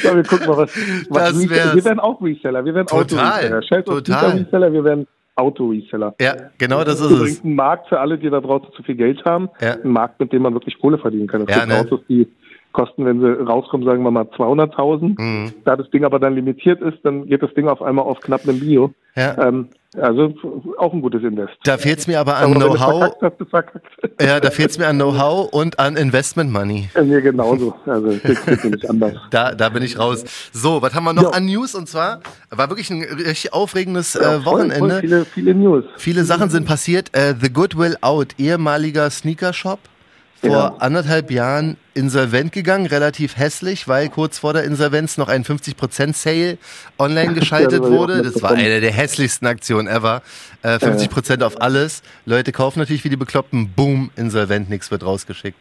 [0.03, 0.75] Ja, wir gucken mal, was,
[1.09, 1.75] was Reseller-.
[1.75, 2.65] Wir werden auch Reseller.
[2.65, 3.61] Wir werden Total, Auto-Reseller.
[3.63, 4.31] Scheiß auf total.
[4.31, 6.15] Reseller, wir werden Auto-Reseller.
[6.21, 7.43] ja, genau das ist Übrigens es.
[7.43, 9.49] ein Markt für alle, die da draußen zu viel Geld haben.
[9.61, 9.75] Ja.
[9.83, 11.41] Ein Markt, mit dem man wirklich Kohle verdienen kann.
[11.41, 11.79] Es Ja, gibt ne?
[11.79, 12.27] Autos, die
[12.71, 15.19] kosten, wenn sie rauskommen, sagen wir mal 200.000.
[15.21, 15.53] Mhm.
[15.63, 18.47] Da das Ding aber dann limitiert ist, dann geht das Ding auf einmal auf knapp
[18.47, 18.91] einem Bio.
[19.15, 19.47] Ja.
[19.47, 19.69] Ähm,
[20.01, 20.33] Also
[20.79, 21.53] auch ein gutes Invest.
[21.65, 23.13] Da fehlt es mir aber an Know-how.
[24.19, 26.89] Ja, da fehlt es mir an Know-how und an Investment Money.
[26.95, 27.75] Ja, Mir genauso.
[27.85, 29.13] Also nicht anders.
[29.29, 30.23] Da, da bin ich raus.
[30.51, 31.29] So, was haben wir noch Ja.
[31.29, 31.75] an News?
[31.75, 32.19] Und zwar
[32.49, 34.99] war wirklich ein richtig aufregendes Ja, äh, voll, voll Wochenende.
[35.01, 35.83] viele, viele News.
[35.97, 37.09] Viele Sachen sind passiert.
[37.15, 39.79] Äh, The Goodwill Out, ehemaliger Sneakershop,
[40.43, 40.75] vor Ja.
[40.79, 46.57] anderthalb Jahren insolvent gegangen, relativ hässlich, weil kurz vor der Insolvenz noch ein 50% Sale
[46.99, 48.21] online geschaltet Ja, wurde.
[48.21, 50.21] Das war eine der hässlichsten Aktionen ever.
[50.61, 52.01] Äh, 50% auf alles.
[52.25, 53.69] Leute kaufen natürlich wie die Bekloppten.
[53.75, 55.57] Boom, insolvent, nichts wird rausgeschickt.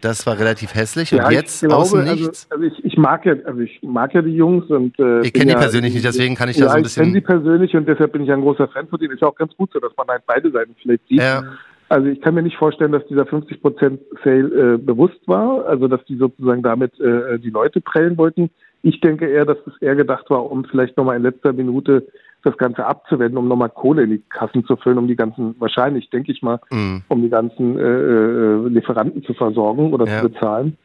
[0.00, 1.12] Das war relativ hässlich.
[1.12, 2.48] Und Ja, jetzt ich glaube, aus dem also, Nichts.
[2.50, 5.46] also ich, ich mag ja, also ich mag ja die Jungs und äh, Ich kenne
[5.46, 7.24] die ja- persönlich nicht, deswegen kann ich da ja, so ein ich kenne sie bisschen.
[7.42, 9.12] persönlich und deshalb bin ich ein großer Fan von denen.
[9.14, 11.20] Ist ja auch ganz gut so, dass man halt beide Seiten vielleicht sieht.
[11.20, 11.44] Ja,
[11.92, 16.02] Also ich kann mir nicht vorstellen, dass dieser 50% Sale äh, bewusst war, also dass
[16.06, 18.48] die sozusagen damit äh, die Leute prellen wollten.
[18.80, 22.06] Ich denke eher, dass es eher gedacht war, um vielleicht nochmal in letzter Minute
[22.44, 26.08] das Ganze abzuwenden, um nochmal Kohle in die Kassen zu füllen, um die ganzen, wahrscheinlich,
[26.08, 30.22] denke ich mal, mm, um die ganzen äh, äh, Lieferanten zu versorgen oder Ja.
[30.22, 30.78] zu bezahlen.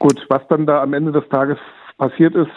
[0.00, 1.58] Gut, was dann da am Ende des Tages
[1.98, 2.50] passiert ist,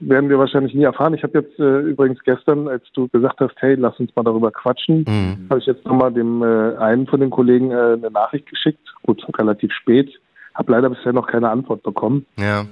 [0.00, 1.14] werden wir wahrscheinlich nie erfahren.
[1.14, 4.50] Ich habe jetzt äh, übrigens gestern, als du gesagt hast, hey, lass uns mal darüber
[4.50, 5.48] quatschen, mm.
[5.50, 8.86] habe ich jetzt nochmal dem äh, einen von den Kollegen äh, eine Nachricht geschickt.
[9.02, 10.10] Gut, relativ spät.
[10.54, 12.26] Habe leider bisher noch keine Antwort bekommen.
[12.36, 12.64] ja.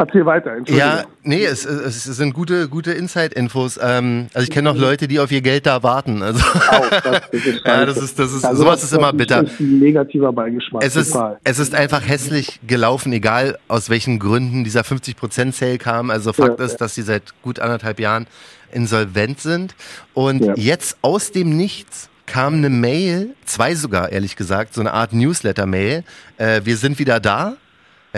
[0.00, 0.52] Erzähl weiter.
[0.68, 3.80] Ja, nee, es, es sind gute, gute Inside-Infos.
[3.82, 6.22] Ähm, also ich kenne noch Leute, die auf ihr Geld da warten.
[6.22, 9.42] Also Auch, das, ist ja, das ist, das ist, Also sowas ist immer bitter.
[9.42, 10.84] ist ein negativer Beigeschmack.
[10.84, 11.38] Es ist, total.
[11.42, 16.10] es ist einfach hässlich gelaufen, egal aus welchen Gründen dieser 50% Sale kam.
[16.10, 18.28] Also Fakt Ja, ist, dass sie seit gut anderthalb Jahren
[18.70, 19.74] insolvent sind.
[20.14, 20.54] Und Ja.
[20.56, 26.04] jetzt aus dem Nichts kam eine Mail, zwei sogar, ehrlich gesagt, so eine Art Newsletter-Mail.
[26.36, 27.56] Äh, wir sind wieder da.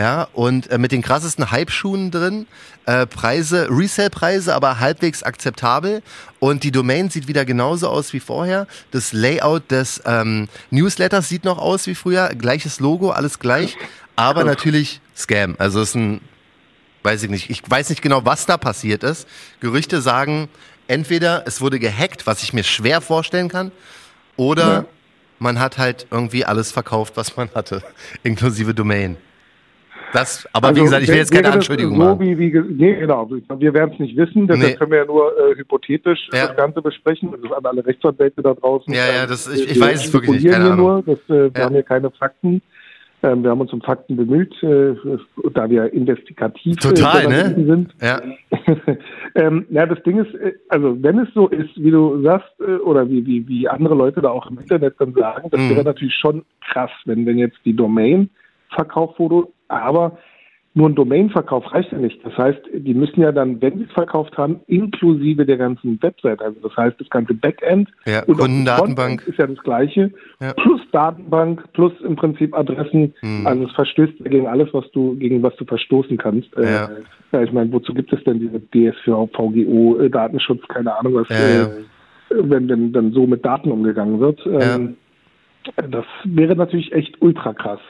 [0.00, 2.46] Ja, und äh, mit den krassesten Hype-Schuhen drin,
[2.86, 6.02] äh, Preise, Resale-Preise, aber halbwegs akzeptabel.
[6.38, 8.66] Und die Domain sieht wieder genauso aus wie vorher.
[8.92, 12.30] Das Layout des ähm, Newsletters sieht noch aus wie früher.
[12.30, 13.76] Gleiches Logo, alles gleich.
[14.16, 15.54] Aber natürlich Scam.
[15.58, 16.22] Also es ist ein,
[17.02, 19.28] weiß ich nicht, ich weiß nicht genau, was da passiert ist.
[19.60, 20.48] Gerüchte sagen,
[20.88, 23.70] entweder es wurde gehackt, was ich mir schwer vorstellen kann,
[24.38, 24.84] oder Ja.
[25.40, 27.82] man hat halt irgendwie alles verkauft, was man hatte,
[28.22, 29.18] inklusive Domain.
[30.12, 32.20] Das, aber wie Also, gesagt, ich will jetzt keine Anschuldigung so machen.
[32.20, 33.30] Wie, wie, nee, genau.
[33.30, 34.76] Wir werden es nicht wissen, deshalb Nee.
[34.76, 36.48] können wir ja nur äh, hypothetisch Ja.
[36.48, 37.30] das Ganze besprechen.
[37.32, 38.92] Das ist an alle Rechtsanwälte da draußen.
[38.92, 40.86] Ja, ja, das- ich- wir- ich weiß es wirklich nicht, keine hier Ahnung.
[40.86, 41.64] Nur, das, äh, wir Ja.
[41.64, 42.60] haben hier keine Fakten.
[43.22, 44.94] Ähm, wir haben uns um Fakten bemüht, äh,
[45.52, 47.54] da wir investigativ äh, Total, ne?
[47.66, 47.94] Sind.
[48.00, 48.18] Ja,
[49.34, 52.76] ähm, ja, das Ding ist, äh, also wenn es so ist, wie du sagst, äh,
[52.76, 55.70] oder wie, wie, wie andere Leute da auch im Internet dann sagen, das Mhm.
[55.70, 58.30] wäre natürlich schon krass, wenn, wenn jetzt die Domain
[58.70, 60.18] verkauft wurde, aber
[60.74, 62.24] nur ein Domain-Verkauf reicht ja nicht.
[62.24, 66.40] Das heißt, die müssen ja dann, wenn sie es verkauft haben, inklusive der ganzen Website,
[66.40, 69.26] also das heißt, das ganze Backend Ja, und Kundendatenbank.
[69.26, 70.52] Ist ja das gleiche, Ja.
[70.52, 73.12] plus Datenbank, plus im Prinzip Adressen.
[73.20, 73.46] Mhm.
[73.48, 76.56] Also es verstößt gegen alles, was du, gegen was du verstoßen kannst.
[76.56, 76.90] Äh, Ja.
[77.32, 81.28] ja, ich meine, wozu gibt es denn diese DSV, VGO, äh, Datenschutz, keine Ahnung, was,
[81.30, 81.66] äh,
[82.30, 84.40] wenn denn dann so mit Daten umgegangen wird.
[84.46, 84.96] Ähm,
[85.90, 87.80] Das wäre natürlich echt ultra krass.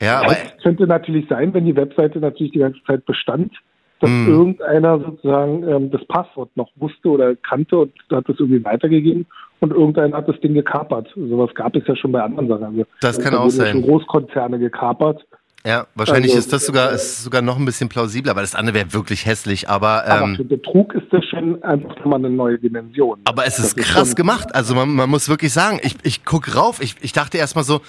[0.00, 3.52] Ja, aber es könnte natürlich sein, wenn die Webseite natürlich die ganze Zeit bestand,
[4.00, 4.28] dass Mhm.
[4.28, 9.24] irgendeiner sozusagen ähm, das Passwort noch wusste oder kannte und hat es irgendwie weitergegeben
[9.60, 11.08] und irgendeiner hat das Ding gekapert.
[11.16, 12.64] Sowas gab es ja schon bei anderen Sachen.
[12.64, 13.72] Also, Das kann da auch sein.
[13.72, 15.24] Schon Großkonzerne gekapert.
[15.64, 18.74] ja, wahrscheinlich Also- ist das sogar, ist sogar noch ein bisschen plausibler, aber das andere
[18.76, 19.70] wäre wirklich hässlich.
[19.70, 23.18] Aber, Aber ähm, für Betrug ist das schon einfach mal eine neue Dimension.
[23.24, 24.54] Aber es Das ist krass schon- gemacht.
[24.54, 27.80] Also man, man muss wirklich sagen, ich, ich guck rauf, ich, ich dachte erstmal so,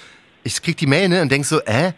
[0.48, 1.92] ich krieg die Mail ne, und denk so, äh,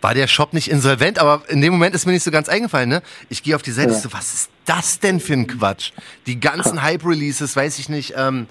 [0.00, 1.18] war der Shop nicht insolvent?
[1.18, 2.88] Aber in dem Moment ist mir nicht so ganz eingefallen.
[2.88, 3.02] Ne?
[3.28, 3.98] Ich gehe auf die Seite, Ja.
[3.98, 5.90] so, was ist das denn für ein Quatsch?
[6.26, 8.46] Die ganzen Hype-Releases, weiß ich nicht, ähm,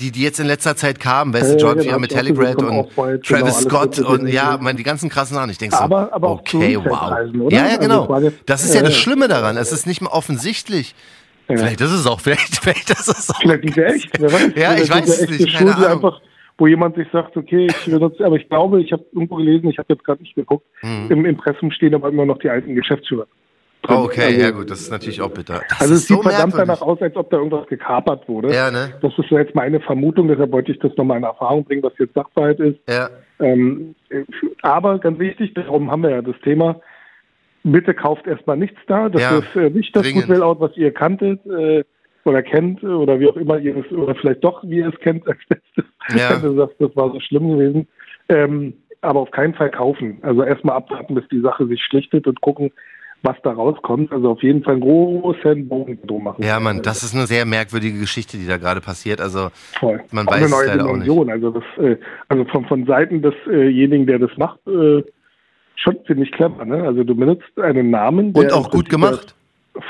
[0.00, 2.90] die, die jetzt in letzter Zeit kamen, weißt du, Jordan genau, Fear, Red gesehen, und
[2.94, 5.48] genau, Travis alles Scott mit und ja, man, die ganzen krassen Sachen.
[5.50, 6.86] Ich denk so, Aber- aber okay, wow.
[6.86, 7.50] oder?
[7.50, 8.16] Ja, ja, Also genau.
[8.18, 9.56] es Das ist ja das Schlimme daran.
[9.56, 10.94] Es ist nicht mal offensichtlich.
[11.48, 11.56] Ja.
[11.56, 13.40] Vielleicht ist es auch, vielleicht, vielleicht ist es auch.
[13.40, 14.18] Vielleicht ist er echt.
[14.56, 16.12] Ja, ich weiß es nicht, eine keine Ahnung.
[16.58, 19.78] Wo jemand sich sagt, okay, ich benutze, aber ich glaube, ich habe irgendwo gelesen, ich
[19.78, 21.06] habe jetzt gerade nicht geguckt, Mhm.
[21.10, 23.26] im Impressum stehen aber immer noch die alten Geschäftsführer.
[23.88, 25.60] Oh, okay, Also- ja gut, das ist natürlich auch bitter.
[25.68, 28.52] Das Also es sieht so verdammt danach aus, als ob da irgendwas gekapert wurde.
[28.52, 28.94] Ja, ne?
[29.00, 31.92] Das ist so jetzt meine Vermutung, deshalb wollte ich das nochmal in Erfahrung bringen, was
[31.98, 32.78] jetzt Sachverhalt ist.
[32.88, 34.22] Ja, Ähm, äh,
[34.62, 36.80] aber ganz wichtig, darum haben wir ja das Thema,
[37.64, 39.08] bitte kauft erstmal nichts da.
[39.10, 40.10] Das Ja, ist äh, nicht das.
[40.10, 41.84] Goodwill-Out, was ihr kanntet äh,
[42.26, 45.26] oder kennt oder wie auch immer ihr es, oder vielleicht doch, wie ihr es kennt
[45.26, 45.84] als letztes.
[46.14, 46.38] Ja.
[46.38, 47.88] Sagst, das war so schlimm gewesen.
[48.28, 50.18] Ähm, aber auf keinen Fall kaufen.
[50.22, 52.72] Also erstmal abwarten, bis die Sache sich schlichtet und gucken,
[53.22, 54.12] was da rauskommt.
[54.12, 56.42] Also auf jeden Fall einen großen Bogen drum machen.
[56.42, 59.20] Ja, Mann, das ist eine sehr merkwürdige Geschichte, die da gerade passiert.
[59.20, 60.02] Also Voll.
[60.10, 61.06] man Auch weiß eine es neue leider auch nicht.
[61.06, 61.30] Dimension.
[61.30, 61.96] Also das, äh,
[62.28, 65.02] also von, von Seiten desjenigen, der das macht, äh,
[65.76, 66.64] schon ziemlich clever.
[66.64, 66.82] Ne?
[66.82, 69.34] Also du benutzt einen Namen, Und auch gut gemacht.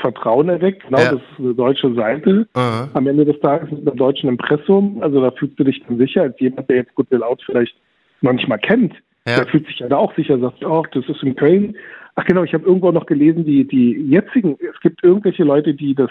[0.01, 0.83] Vertrauen erweckt.
[0.85, 1.11] Genau, Ja.
[1.11, 2.47] das ist eine deutsche Seite.
[2.53, 2.89] Aha.
[2.93, 4.97] Am Ende des Tages mit einem deutschen Impressum.
[5.01, 7.75] Also da fühlst du dich dann sicher, als jemand, der jetzt Goodwill Out vielleicht
[8.21, 8.93] noch nicht mal kennt.
[9.27, 9.37] Ja.
[9.37, 11.75] Der fühlt sich ja da auch sicher, sagt, ach, das ist in Köln.
[12.15, 15.93] Ach genau, ich habe irgendwo noch gelesen, die, die jetzigen, es gibt irgendwelche Leute, die
[15.93, 16.09] das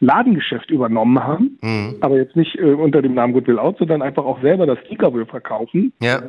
[0.00, 1.96] Ladengeschäft übernommen haben, Mhm.
[2.00, 5.12] aber jetzt nicht äh, unter dem Namen Goodwill Out, sondern einfach auch selber das Sneaker
[5.12, 5.92] wohl verkaufen.
[6.02, 6.22] Ja.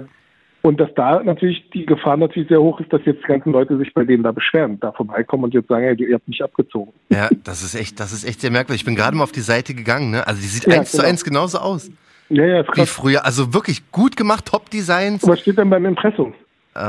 [0.65, 3.77] Und dass da natürlich die Gefahr natürlich sehr hoch ist, dass jetzt die ganzen Leute
[3.77, 6.93] sich bei denen da beschweren, da vorbeikommen und jetzt sagen, hey, ihr habt mich abgezogen.
[7.09, 8.81] Ja, das ist echt, das ist echt sehr merkwürdig.
[8.81, 10.25] Ich bin gerade mal auf die Seite gegangen, ne?
[10.25, 11.09] Also die sieht Ja, eins zu genau.
[11.09, 11.91] eins genauso aus
[12.29, 12.89] Ja, ja, ist wie krass.
[12.91, 13.25] früher.
[13.25, 15.27] Also wirklich gut gemacht, Top-Designs.
[15.27, 16.33] Was steht denn beim Impressum?
[16.75, 16.79] Äh,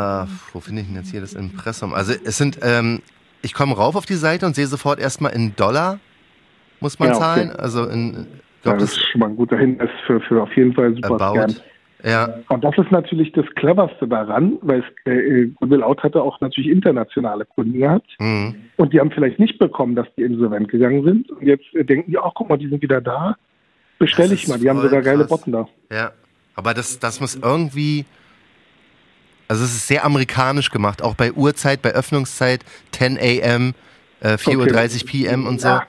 [0.52, 1.94] wo finde ich denn jetzt hier das Impressum?
[1.94, 3.02] Also es sind, ähm,
[3.42, 5.98] ich komme rauf auf die Seite und sehe sofort erstmal in Dollar
[6.78, 7.22] muss man Ja, okay.
[7.24, 7.50] zahlen.
[7.50, 8.10] Also in,
[8.60, 10.94] ich Ja, das das ist schon mal ein guter Hinweis für, für auf jeden Fall
[10.94, 11.52] super About.
[11.52, 11.64] Scam.
[12.04, 16.38] Ja, Und das ist natürlich das Cleverste daran, weil es, äh, Goodwill Out hatte auch
[16.40, 18.08] natürlich internationale Kunden gehabt.
[18.18, 18.54] mhm.
[18.76, 21.30] Und die haben vielleicht nicht bekommen, dass die insolvent gegangen sind.
[21.30, 23.36] Und jetzt äh, denken die, ach guck mal, die sind wieder da.
[23.98, 24.58] Bestelle ich mal.
[24.58, 25.24] Die haben sogar geile.
[25.24, 25.66] Botten da.
[25.90, 26.12] ja.
[26.56, 28.04] Aber das, das muss irgendwie.
[29.48, 33.74] Also es ist sehr amerikanisch gemacht, auch bei Uhrzeit, bei Öffnungszeit, 10 a.m.,
[34.20, 35.46] äh, 4.30 Uhr p.m.
[35.46, 35.68] und so.
[35.68, 35.86] Ja,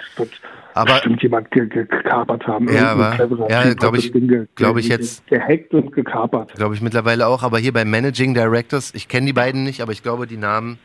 [0.75, 2.67] Aber bestimmt jemand ge ge gekapert haben.
[2.67, 6.53] Ja, ja, Typ hat glaub das ich- Ding ge- glaub ich jetzt- Gehackt und gekapert.
[6.55, 7.43] glaube ich mittlerweile auch.
[7.43, 10.77] Aber hier bei Managing Directors, ich kenne die beiden nicht, aber ich glaube, die Namen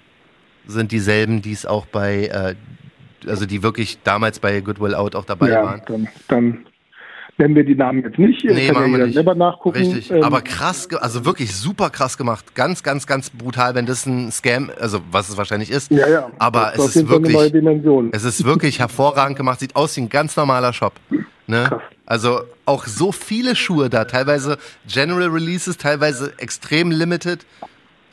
[0.67, 2.55] sind dieselben, die es auch bei, äh,
[3.29, 5.83] also die wirklich damals bei Goodwill Out auch dabei ja, waren.
[5.87, 6.67] dann, dann
[7.41, 8.45] nennen wir die Namen jetzt nicht.
[8.45, 9.15] Nee, Kann machen ja nicht.
[9.15, 9.79] selber nachgucken.
[9.79, 12.55] Richtig, Ähm, aber krass, also wirklich super krass gemacht.
[12.55, 15.91] Ganz, ganz, ganz brutal, wenn das ein Scam, also was es wahrscheinlich ist.
[15.91, 16.31] ja, ja.
[16.39, 18.11] Aber Das es ist Fall eine neue wirklich, Dimension.
[18.13, 19.59] es ist wirklich hervorragend gemacht.
[19.59, 20.93] Sieht aus wie ein ganz normaler Shop.
[21.49, 21.65] Ne?
[21.69, 21.83] Krass.
[22.07, 27.45] Also auch so viele Schuhe da, teilweise General Releases, teilweise extrem limited.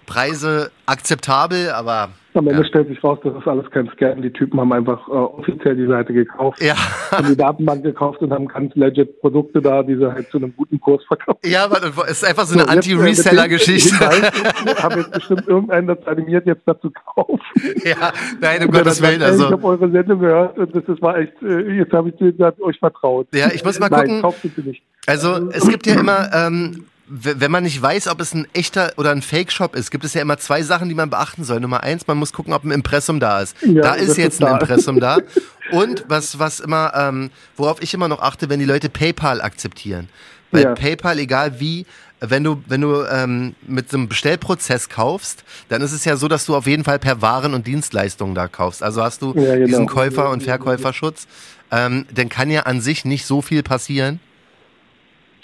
[0.05, 2.67] Preise akzeptabel, aber Am Ende ja.
[2.67, 4.21] stellt sich raus, das ist alles kein Scam.
[4.21, 6.75] Die Typen haben einfach äh, offiziell die Seite gekauft, ja,
[7.11, 10.55] haben die Datenbank gekauft und haben ganz legit Produkte da, die sie halt zu einem
[10.55, 11.39] guten Kurs verkaufen.
[11.43, 13.95] ja, aber es ist einfach so eine So, äh, Anti-Reseller-Geschichte.
[13.97, 17.39] Hinweis, Haben jetzt bestimmt irgendeinen das animiert, jetzt dazu kaufen.
[17.83, 19.13] ja, nein, um Gottes Willen.
[19.21, 22.09] ey, Ich Also, habe eure Sendung gehört und das, das war echt, äh, jetzt habe
[22.09, 23.27] ich gesagt, euch vertraut.
[23.33, 24.21] Ja, ich muss mal Nein, gucken.
[24.21, 24.83] kauft bitte nicht.
[25.05, 29.11] Also es gibt ja immer, ähm, wenn man nicht weiß, ob es ein echter oder
[29.11, 31.59] ein Fake-Shop ist, gibt es ja immer zwei Sachen, die man beachten soll.
[31.61, 33.55] Nummer eins, man muss gucken, ob ein Impressum da ist.
[33.61, 34.47] Ja, da ist ist jetzt da.
[34.47, 35.19] ein Impressum da.
[35.71, 40.09] Und was, was immer, ähm, worauf ich immer noch achte, wenn die Leute PayPal akzeptieren.
[40.51, 40.73] Weil Ja.
[40.75, 41.85] PayPal, egal wie,
[42.19, 46.27] wenn du, wenn du ähm, mit so einem Bestellprozess kaufst, dann ist es ja so,
[46.27, 48.83] dass du auf jeden Fall per Waren und Dienstleistungen da kaufst.
[48.83, 49.65] Also hast du Ja, genau.
[49.67, 51.27] diesen Käufer- und Verkäuferschutz.
[51.71, 54.19] Ähm, dann kann ja an sich nicht so viel passieren.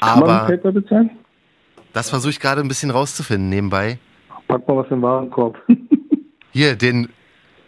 [0.02, 1.10] Kann man Aber PayPal bezahlen?
[1.94, 4.00] Das versuche ich gerade ein bisschen rauszufinden nebenbei.
[4.48, 5.58] Pack mal was in den Warenkorb.
[6.52, 7.10] Hier, den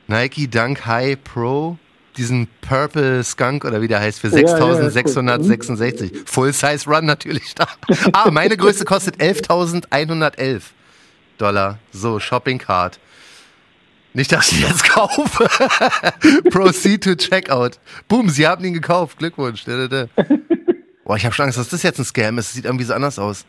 [0.08, 1.78] Nike Dunk High Pro,
[2.18, 6.12] diesen Purple Skunk oder wie der heißt, für Ja, ja, 6666.
[6.26, 7.68] Full Size Run natürlich da.
[8.14, 10.62] Ah, meine Größe kostet 11.111
[11.38, 11.80] Dollar.
[11.92, 13.00] So, Shopping Card.
[14.14, 15.46] Nicht, dass ich jetzt kaufe.
[16.50, 17.80] Proceed to Checkout.
[18.08, 19.18] Boom, Sie haben ihn gekauft.
[19.18, 19.66] Glückwunsch.
[21.04, 22.50] Boah, ich habe schon Angst, dass das jetzt ein Scam ist.
[22.50, 23.46] Das sieht irgendwie so anders aus.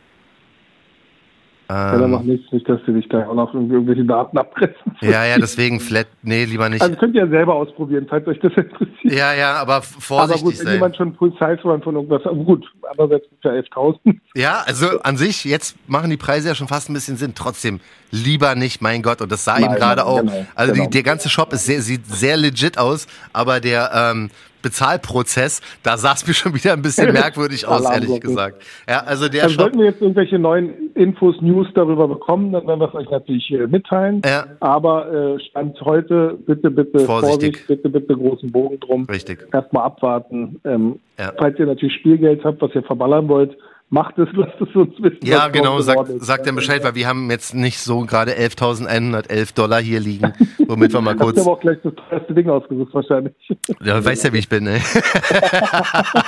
[1.69, 4.75] Ja, Ähm, mach nichts, nicht, dass sie dich da auch noch irgendwelche Daten abpressen.
[5.01, 6.07] ja, ja, deswegen Flat.
[6.23, 6.83] Nee, lieber nicht.
[6.83, 9.13] Also könnt ihr ja selber ausprobieren, falls euch das interessiert.
[9.13, 10.75] Ja, ja, aber aber vorsichtig gut, wenn sein.
[10.75, 14.17] jemand schon Full Size Run von irgendwas, aber gut, andererseits ist ja 11.000.
[14.35, 17.33] Ja, also an sich, jetzt machen die Preise ja schon fast ein bisschen Sinn.
[17.35, 19.21] Trotzdem, lieber nicht, mein Gott.
[19.21, 20.21] Und das sah eben Nein, gerade nein, auch.
[20.21, 20.85] genau, also genau.
[20.85, 24.31] Die, der ganze Shop ist sehr, sieht sehr legit aus, aber der ähm,
[24.67, 28.63] Bezahlprozess, da sah es mir schon wieder ein bisschen merkwürdig aus, ehrlich gesagt.
[28.89, 29.61] Ja, also der Shop.
[29.61, 33.49] sollten wir jetzt irgendwelche neuen Infos, News darüber bekommen, dann werden wir es euch natürlich
[33.53, 34.23] äh, mitteilen.
[34.25, 34.47] Ja.
[34.61, 37.59] Aber äh, Stand heute, bitte, bitte Vorsichtig.
[37.59, 39.05] Vorsicht, bitte, bitte großen Bogen drum.
[39.11, 39.47] Richtig.
[39.53, 40.61] Erstmal abwarten.
[40.65, 41.33] Ähm, Ja.
[41.39, 43.57] Falls ihr natürlich Spielgeld habt, was ihr verballern wollt,
[43.89, 45.19] macht es, lasst es uns wissen.
[45.23, 49.81] Ja, genau, sagt sag dem Bescheid, weil wir haben jetzt nicht so gerade 11.111 Dollar
[49.81, 50.33] hier liegen,
[50.67, 51.39] womit wir mal kurz.
[51.39, 53.33] aber auch gleich das teuerste Ding ausgesucht, wahrscheinlich.
[53.81, 54.81] Ja, weißt ja, wie ich bin, ey.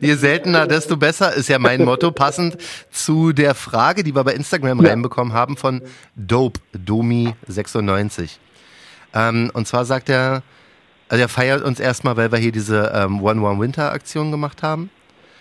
[0.00, 2.56] Je seltener, desto besser, ist ja mein Motto, passend
[2.90, 4.90] zu der Frage, die wir bei Instagram Ja.
[4.90, 5.82] reinbekommen haben von
[6.16, 8.38] Dope, Domi96.
[9.14, 10.42] Ähm, und zwar sagt er,
[11.08, 14.62] also er feiert uns erstmal, weil wir hier diese ähm, One One Winter Aktion gemacht
[14.62, 14.90] haben.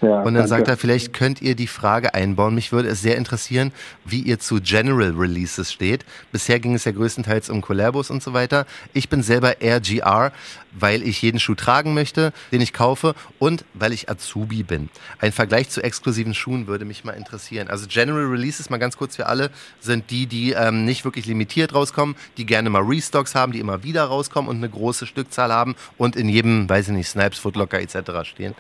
[0.02, 0.48] Ja, und dann danke.
[0.48, 2.56] sagt er, vielleicht könnt ihr die Frage einbauen.
[2.56, 3.74] Mich würde es sehr interessieren,
[4.06, 6.06] wie ihr zu General Releases steht.
[6.32, 8.66] Bisher ging es ja größtenteils um Collabos und so weiter.
[8.94, 10.32] Ich bin selber RGR,
[10.72, 14.90] weil ich jeden Schuh tragen möchte, den ich kaufe und weil ich Azubi bin.
[15.20, 17.68] Ein Vergleich zu exklusiven Schuhen würde mich mal interessieren.
[17.68, 21.74] Also General Releases, mal ganz kurz für alle, sind die, die ähm, nicht wirklich limitiert
[21.74, 25.76] rauskommen, die gerne mal Restocks haben, die immer wieder rauskommen und eine große Stückzahl haben
[25.98, 28.12] und in jedem, weiß ich nicht, Snipes, Footlocker etc.
[28.24, 28.56] stehen.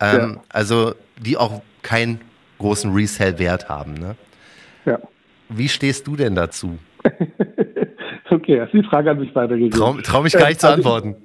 [0.00, 0.42] Ähm, ja.
[0.48, 0.79] Also
[1.20, 2.20] die auch keinen
[2.58, 3.94] großen Resell-Wert haben.
[3.94, 4.16] Ne?
[4.84, 4.98] Ja.
[5.48, 6.78] Wie stehst du denn dazu?
[8.30, 9.78] okay, hast die Frage an mich weitergegeben.
[9.78, 11.16] Trau, trau mich gar nicht äh, zu also antworten.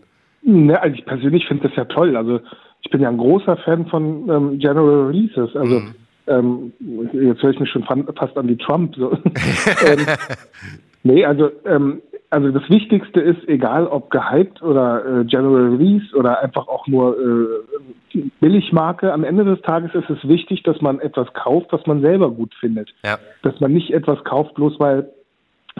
[0.41, 2.15] Ich, ne, also ich persönlich finde das ja toll.
[2.15, 2.39] Also
[2.81, 5.55] ich bin ja ein großer Fan von ähm, General Releases.
[5.55, 5.95] Also mhm.
[6.27, 6.73] ähm,
[7.13, 8.95] jetzt höre ich mich schon fast an die Trump.
[8.95, 9.11] So.
[9.85, 10.05] ähm,
[11.03, 16.41] nee, also ähm, also das Wichtigste ist, egal ob gehypt oder äh, General Release oder
[16.41, 21.31] einfach auch nur äh, Billigmarke, am Ende des Tages ist es wichtig, dass man etwas
[21.33, 22.93] kauft, was man selber gut findet.
[23.03, 23.17] Ja.
[23.43, 25.09] Dass man nicht etwas kauft, bloß weil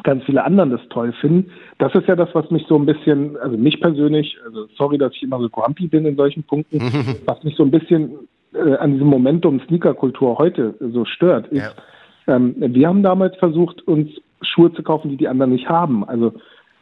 [0.04, 1.52] ganz viele anderen das toll finden.
[1.78, 5.14] Das ist ja das, was mich so ein bisschen, also mich persönlich, also sorry, dass
[5.14, 6.80] ich immer so grumpy bin in solchen Punkten,
[7.26, 8.12] was mich so ein bisschen
[8.54, 11.76] äh, an diesem Momentum Sneakerkultur heute so stört, ist,
[12.28, 12.36] ja.
[12.36, 14.10] ähm, wir haben damals versucht, uns
[14.42, 16.08] Schuhe zu kaufen, die die anderen nicht haben.
[16.08, 16.34] Also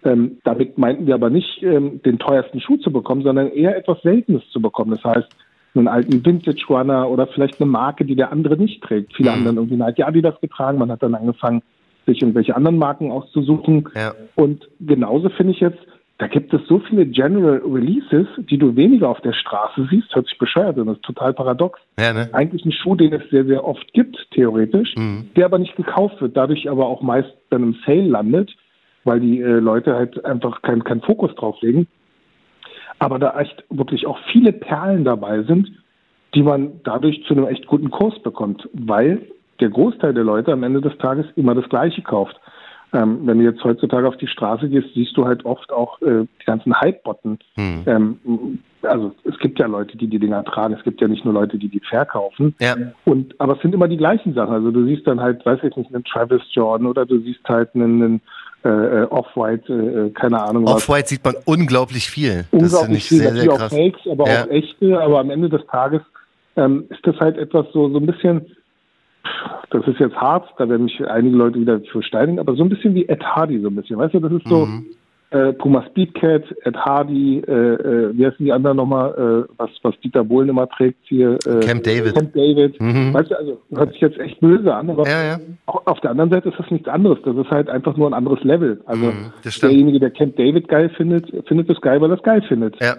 [0.03, 4.01] ähm, damit meinten wir aber nicht, ähm, den teuersten Schuh zu bekommen, sondern eher etwas
[4.01, 4.91] Seltenes zu bekommen.
[4.91, 5.29] Das heißt,
[5.75, 9.15] einen alten Vintage Runner oder vielleicht eine Marke, die der andere nicht trägt.
[9.15, 9.37] Viele mhm.
[9.37, 10.77] anderen irgendwie Nike Adidas getragen.
[10.77, 11.61] Man hat dann angefangen,
[12.05, 13.89] sich irgendwelche anderen Marken auszusuchen.
[13.95, 14.13] Ja.
[14.35, 15.79] Und genauso finde ich jetzt,
[16.19, 20.27] da gibt es so viele General Releases, die du weniger auf der Straße siehst, hört
[20.27, 21.79] sich bescheuert an, das ist total paradox.
[21.99, 22.29] Ja, ne?
[22.33, 25.29] Eigentlich ein Schuh, den es sehr, sehr oft gibt, theoretisch, mhm.
[25.35, 28.51] der aber nicht gekauft wird, dadurch aber auch meist dann im Sale landet,
[29.03, 31.87] weil die äh, Leute halt einfach keinen kein Fokus drauf legen.
[32.99, 35.71] Aber da echt wirklich auch viele Perlen dabei sind,
[36.35, 39.21] die man dadurch zu einem echt guten Kurs bekommt, weil
[39.59, 42.39] der Großteil der Leute am Ende des Tages immer das Gleiche kauft.
[42.93, 46.25] Ähm, wenn du jetzt heutzutage auf die Straße gehst, siehst du halt oft auch äh,
[46.41, 47.39] die ganzen Hype-Botten.
[47.55, 47.83] Hm.
[47.87, 50.75] Ähm, also es gibt ja Leute, die die Dinger tragen.
[50.75, 52.55] Es gibt ja nicht nur Leute, die die verkaufen.
[52.59, 52.75] Ja.
[53.05, 54.53] Und aber es sind immer die gleichen Sachen.
[54.53, 57.73] Also du siehst dann halt, weiß ich nicht, einen Travis Jordan oder du siehst halt
[57.73, 58.21] einen, einen
[58.63, 60.65] äh, äh Off-White, äh, keine Ahnung.
[60.65, 62.45] Off-White sieht man unglaublich viel.
[62.51, 63.19] Unglaublich viel.
[63.19, 63.73] Sehr, sehr krass.
[63.73, 64.43] auch Fakes, aber ja.
[64.43, 65.01] auch echte.
[65.01, 66.01] Aber am Ende des Tages
[66.57, 68.45] ähm, ist das halt etwas so so ein bisschen
[69.69, 72.69] das ist jetzt hart, da werden mich einige Leute wieder für steinigen, aber so ein
[72.69, 73.97] bisschen wie Ed Hardy, so ein bisschen.
[73.97, 74.85] Weißt du, das ist so mhm.
[75.31, 79.99] äh, Puma Speedcat, Ed Hardy, äh, äh, wie heißen die anderen nochmal, äh, was, was
[80.01, 81.39] Dieter Bohlen immer trägt hier?
[81.45, 82.13] Äh, Camp David.
[82.13, 82.79] Camp David.
[82.79, 83.13] Mhm.
[83.13, 85.39] Weißt du, also hört sich jetzt echt böse an, aber ja, ja.
[85.65, 87.19] auf der anderen Seite ist das nichts anderes.
[87.25, 88.81] Das ist halt einfach nur ein anderes Level.
[88.85, 89.31] Also mhm,
[89.61, 92.79] derjenige, der Camp David geil findet, findet es geil, weil er es geil findet.
[92.81, 92.95] Ja.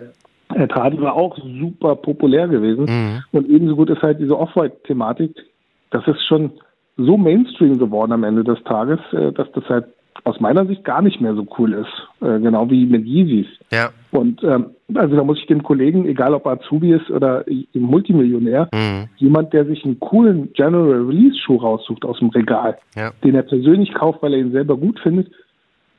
[0.55, 2.85] Ed Hardy war auch super populär gewesen.
[2.85, 3.23] Mhm.
[3.33, 5.35] Und ebenso gut ist halt diese Off-White-Thematik
[5.95, 6.51] das ist schon
[6.97, 9.87] so Mainstream geworden am Ende des Tages, äh, dass das halt
[10.25, 12.27] aus meiner Sicht gar nicht mehr so cool ist.
[12.27, 13.47] Äh, genau wie mit Yeezys.
[13.73, 13.91] Ja.
[14.11, 19.09] Und ähm, also da muss ich dem Kollegen, egal ob Azubi ist oder Multimillionär, mhm.
[19.17, 23.11] jemand, der sich einen coolen General Release Schuh raussucht aus dem Regal, ja.
[23.23, 25.31] den er persönlich kauft, weil er ihn selber gut findet,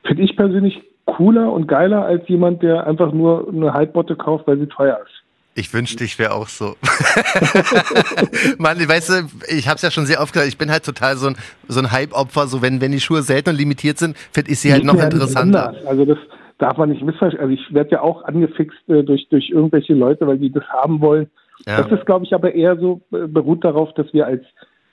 [0.04, 4.58] finde ich persönlich cooler und geiler als jemand, der einfach nur eine Halbbotte kauft, weil
[4.58, 5.25] sie teuer ist.
[5.58, 6.76] Ich wünschte, ich wäre auch so.
[8.58, 9.14] Mann, weißt du,
[9.48, 11.80] ich habe es ja schon sehr oft gesagt, ich bin halt total so ein, so
[11.80, 12.46] ein Hype-Opfer.
[12.46, 15.74] So, wenn, wenn die Schuhe selten und limitiert sind, finde ich sie halt noch interessanter.
[15.86, 16.18] Also das
[16.58, 17.42] darf man nicht missverstehen.
[17.42, 21.00] Also ich werde ja auch angefixt äh, durch, durch irgendwelche Leute, weil die das haben
[21.00, 21.30] wollen.
[21.66, 21.82] Ja.
[21.82, 24.44] Das ist, glaube ich, aber eher so, äh, beruht darauf, dass wir als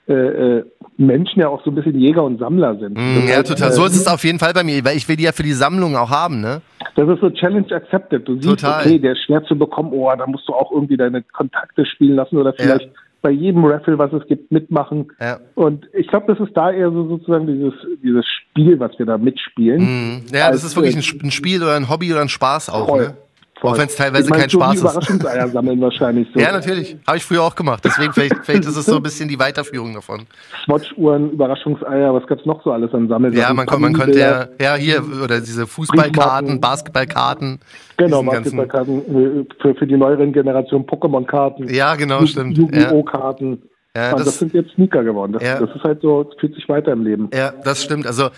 [0.06, 0.64] äh, äh,
[0.96, 2.96] Menschen ja auch so ein bisschen Jäger und Sammler sind.
[2.96, 3.72] Mm, ja, total.
[3.72, 5.52] So ist es auf jeden Fall bei mir, weil ich will die ja für die
[5.52, 6.60] Sammlung auch haben, ne?
[6.94, 8.28] Das ist so Challenge accepted.
[8.28, 8.82] Du siehst, total.
[8.82, 12.16] okay, der ist schwer zu bekommen, oh, da musst du auch irgendwie deine Kontakte spielen
[12.16, 12.90] lassen oder vielleicht ja.
[13.22, 15.10] bei jedem Raffle, was es gibt, mitmachen.
[15.20, 15.40] Ja.
[15.54, 19.18] Und ich glaube, das ist da eher so sozusagen dieses, dieses Spiel, was wir da
[19.18, 19.80] mitspielen.
[19.80, 20.22] Mm.
[20.32, 23.00] Ja, das ist wirklich ein, Spiel oder ein Hobby oder ein Spaß auch, voll.
[23.00, 23.16] ne?
[23.62, 24.80] Auch wenn es teilweise kein so Spaß ist.
[24.80, 26.40] Überraschungseier sammeln wahrscheinlich so.
[26.40, 26.96] Ja, natürlich.
[27.06, 27.84] Habe ich früher auch gemacht.
[27.84, 30.26] Deswegen vielleicht, vielleicht ist es so ein bisschen die Weiterführung davon.
[30.64, 33.32] Swatch-Uhren, Überraschungseier, was gab's noch so alles an Sammeln?
[33.32, 37.60] Ja, man, man könnte ja, ja hier, oder diese Fußballkarten, Basketballkarten.
[37.96, 41.72] Genau, Basketballkarten äh, für, für die neueren Generationen, Pokémon-Karten.
[41.72, 42.58] Ja, genau, stimmt.
[42.58, 43.62] Yu-Gi-Oh-Karten.
[43.96, 45.34] Ja, das, das, sind jetzt Sneaker geworden.
[45.34, 45.60] Das, ja.
[45.60, 47.30] das ist halt so, es fühlt sich weiter im Leben.
[47.32, 48.08] Ja, das stimmt.
[48.08, 48.30] Also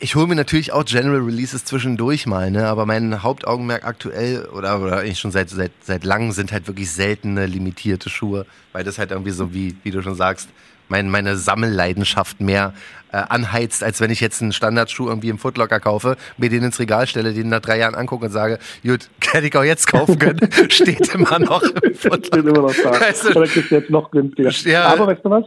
[0.00, 2.66] ich hole mir natürlich auch General Releases zwischendurch mal, ne?
[2.66, 6.90] aber mein Hauptaugenmerk aktuell oder, oder eigentlich schon seit, seit, seit langem sind halt wirklich
[6.90, 10.48] seltene, limitierte Schuhe, weil das halt irgendwie so, wie, wie du schon sagst,
[10.88, 12.74] mein, meine Sammelleidenschaft mehr
[13.12, 16.78] äh, anheizt, als wenn ich jetzt einen Standardschuh irgendwie im Footlocker kaufe, mir den ins
[16.78, 20.18] Regal stelle, den nach drei Jahren angucke und sage, gut, hätte ich auch jetzt kaufen
[20.18, 22.26] können, steht immer noch im Footlocker.
[22.26, 23.00] Steht immer noch da.
[23.00, 24.50] Weißt du, Oder du jetzt noch günstiger.
[24.70, 24.84] Ja.
[24.86, 25.44] Aber weißt du was?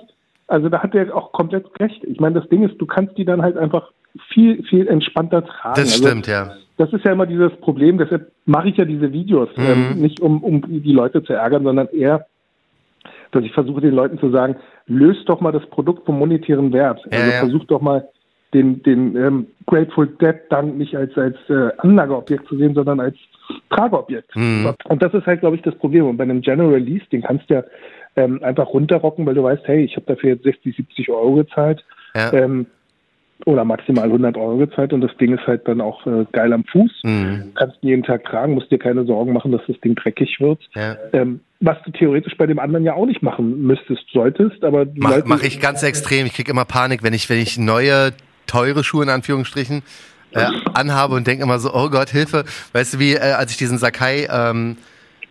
[0.54, 2.04] Also da hat er auch komplett recht.
[2.04, 3.92] Ich meine, das Ding ist, du kannst die dann halt einfach
[4.30, 5.82] viel, viel entspannter tragen.
[5.82, 6.52] Das also, stimmt, ja.
[6.78, 9.63] Das ist ja immer dieses Problem, deshalb mache ich ja diese Videos, mhm.
[9.66, 12.28] ähm, nicht um, um die Leute zu ärgern, sondern eher,
[13.32, 17.02] dass ich versuche den Leuten zu sagen, löst doch mal das Produkt vom monetären Wert.
[17.12, 17.39] Ja, also ja.
[17.39, 18.08] versucht doch mal
[18.54, 23.18] den, den ähm, Grateful Dead dann nicht als, als äh, Anlageobjekt zu sehen, sondern als
[23.72, 24.36] Trageobjekt.
[24.36, 24.74] Mhm.
[24.86, 26.06] Und das ist halt, glaube ich, das Problem.
[26.06, 27.63] Und bei einem General Release, den kannst du ja
[28.15, 31.84] ähm, einfach runterrocken, weil du weißt, hey, ich habe dafür jetzt 60, 70 Euro gezahlt.
[32.15, 32.32] Ja.
[32.34, 32.67] Ähm,
[33.45, 36.63] oder maximal 100 Euro gezahlt und das Ding ist halt dann auch äh, geil am
[36.63, 36.91] Fuß.
[37.04, 37.52] Mhm.
[37.56, 40.60] Kannst ihn jeden Tag tragen, musst dir keine Sorgen machen, dass das Ding dreckig wird.
[40.76, 40.95] Ja.
[41.12, 45.26] Ähm, was du theoretisch bei dem anderen ja auch nicht machen müsstest, solltest, aber Mach,
[45.26, 46.26] mache ich ganz extrem.
[46.26, 48.12] Ich krieg immer Panik, wenn ich, wenn ich neue,
[48.47, 49.82] teure Schuhe in Anführungsstrichen
[50.32, 52.45] äh, anhabe und denke immer so, oh Gott, Hilfe.
[52.71, 54.78] Weißt du, wie äh, als ich diesen Sakai ähm,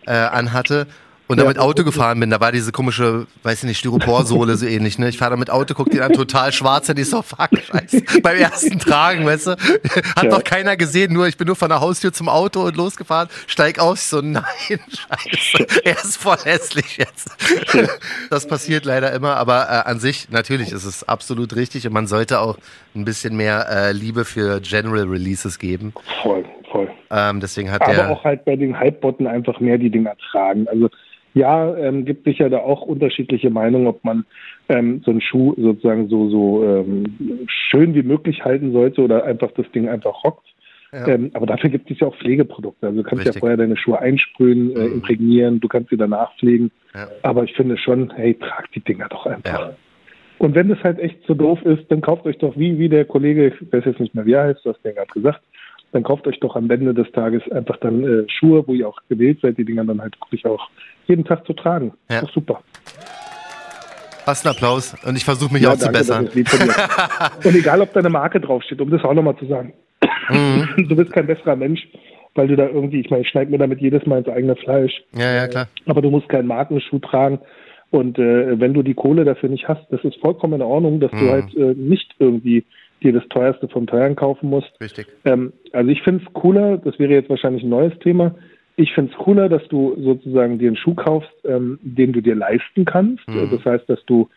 [0.05, 0.87] äh, anhatte
[1.33, 4.99] und damit Auto gefahren bin, da war diese komische, weiß ich nicht, Styroporsohle so ähnlich,
[4.99, 5.09] ne?
[5.09, 8.21] Ich fahre damit Auto, guck dir an, total schwarz, und ich so, fuck, scheiße.
[8.21, 9.51] Beim ersten Tragen, weißt du?
[9.51, 10.29] Hat ja.
[10.29, 13.79] doch keiner gesehen, nur ich bin nur von der Haustür zum Auto und losgefahren, steig
[13.79, 17.31] aus, so, nein, scheiße, er ist voll hässlich jetzt.
[18.29, 22.07] Das passiert leider immer, aber äh, an sich, natürlich ist es absolut richtig und man
[22.07, 22.57] sollte auch
[22.95, 25.93] ein bisschen mehr äh, Liebe für General Releases geben.
[26.21, 26.89] Voll, voll.
[27.09, 30.67] Ähm, deswegen hat aber auch halt bei den Hypebotten einfach mehr die Dinger tragen.
[30.67, 30.89] Also
[31.33, 34.25] ja, ähm, gibt sicher da auch unterschiedliche Meinungen, ob man
[34.69, 39.51] ähm, so einen Schuh sozusagen so, so ähm, schön wie möglich halten sollte oder einfach
[39.51, 40.47] das Ding einfach rockt.
[40.91, 41.07] Ja.
[41.07, 42.85] Ähm, aber dafür gibt es ja auch Pflegeprodukte.
[42.85, 43.35] Also du kannst Richtig.
[43.35, 44.93] ja vorher deine Schuhe einsprühen, äh, mhm.
[44.95, 46.69] imprägnieren, du kannst sie danach pflegen.
[46.93, 47.07] Ja.
[47.23, 49.59] Aber ich finde schon, hey, trag die Dinger doch einfach.
[49.69, 49.75] Ja.
[50.37, 53.05] Und wenn das halt echt so doof ist, dann kauft euch doch, wie, wie der
[53.05, 55.41] Kollege, ich weiß jetzt nicht mehr, wie er heißt, du hast ja gerade gesagt,
[55.93, 58.99] dann kauft euch doch am Ende des Tages einfach dann äh, Schuhe, wo ihr auch
[59.09, 60.69] gewählt seid, die Dinger dann halt wirklich auch
[61.07, 61.93] jeden Tag zu tragen.
[62.09, 62.21] Ja.
[62.21, 62.61] Das ist super.
[64.25, 66.29] Fast ein Applaus und ich versuche mich ja, auch danke, zu bessern.
[67.43, 69.73] und egal, ob da eine Marke draufsteht, um das auch nochmal zu sagen.
[70.29, 70.69] Mhm.
[70.87, 71.87] Du bist kein besserer Mensch,
[72.35, 75.03] weil du da irgendwie, ich meine, ich schneide mir damit jedes Mal ins eigene Fleisch.
[75.13, 75.67] Ja, ja, klar.
[75.87, 77.39] Aber du musst keinen Markenschuh tragen.
[77.91, 81.11] Und äh, wenn du die Kohle dafür nicht hast, das ist vollkommen in Ordnung, dass
[81.11, 81.19] mhm.
[81.19, 82.65] du halt äh, nicht irgendwie
[83.03, 84.71] dir das teuerste vom Teuren kaufen musst.
[84.81, 85.05] Richtig.
[85.25, 88.33] Ähm, also ich finde es cooler, das wäre jetzt wahrscheinlich ein neues Thema,
[88.75, 92.35] ich finde es cooler, dass du sozusagen dir einen Schuh kaufst, ähm, den du dir
[92.35, 93.27] leisten kannst.
[93.27, 93.49] Mhm.
[93.51, 94.29] Das heißt, dass du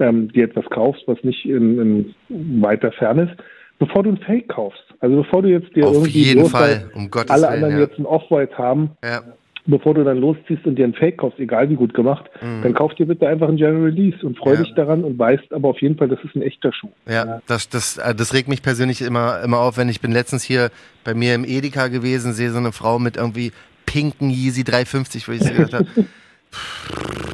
[0.00, 3.34] ähm, dir etwas kaufst, was nicht in, in weiter Fern ist,
[3.78, 4.82] bevor du ein Fake kaufst.
[5.00, 7.80] Also bevor du jetzt dir Auf irgendwie jeden Fall, um Gottes alle Willen, anderen ja.
[7.84, 9.22] jetzt ein Off-White haben, ja
[9.66, 12.62] bevor du dann losziehst und dir ein Fake kaufst, egal wie gut gemacht, mhm.
[12.62, 14.62] dann kauf dir bitte einfach einen General Release und freu ja.
[14.62, 16.90] dich daran und weißt aber auf jeden Fall, das ist ein echter Schuh.
[17.08, 20.42] Ja, das, das, äh, das regt mich persönlich immer, immer auf, wenn ich bin letztens
[20.42, 20.70] hier
[21.02, 23.52] bei mir im Edeka gewesen, sehe so eine Frau mit irgendwie
[23.94, 25.86] pinken Yeezy 350, wo ich so gedacht habe,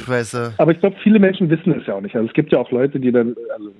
[0.07, 0.55] weißt du.
[0.59, 2.15] Aber ich glaube, viele Menschen wissen es ja auch nicht.
[2.15, 3.71] Also es gibt ja auch Leute, die dann also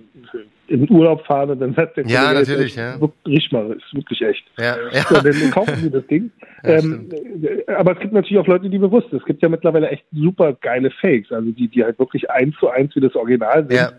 [0.69, 2.99] in den Urlaub fahren und dann sagt der Ja, Kollege, natürlich, ja.
[3.27, 4.45] Riech mal, ist wirklich echt.
[4.59, 5.03] Ja, ja.
[5.03, 6.31] So, dann kaufen sie das Ding.
[6.63, 7.09] Ja, ähm,
[7.79, 10.91] aber es gibt natürlich auch Leute, die bewusst Es gibt ja mittlerweile echt super geile
[10.91, 13.73] Fakes, also die, die halt wirklich eins zu eins wie das Original sind.
[13.73, 13.93] Ja.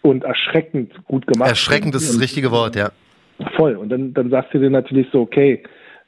[0.00, 1.50] Und erschreckend gut gemacht.
[1.50, 2.90] Erschreckend ist das richtige Wort, ja.
[3.54, 3.76] Voll.
[3.76, 5.62] Und dann, dann sagst du dir natürlich so, okay,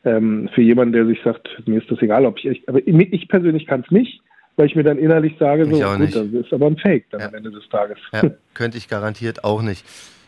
[0.04, 3.28] ähm, für jemanden, der sich sagt, mir ist das egal, ob ich echt, aber ich
[3.28, 4.20] persönlich kann es nicht
[4.56, 6.14] weil ich mir dann innerlich sage, so, gut, nicht.
[6.14, 7.28] das ist aber ein Fake dann ja.
[7.28, 7.98] am Ende des Tages.
[8.12, 8.22] Ja,
[8.54, 9.84] könnte ich garantiert auch nicht.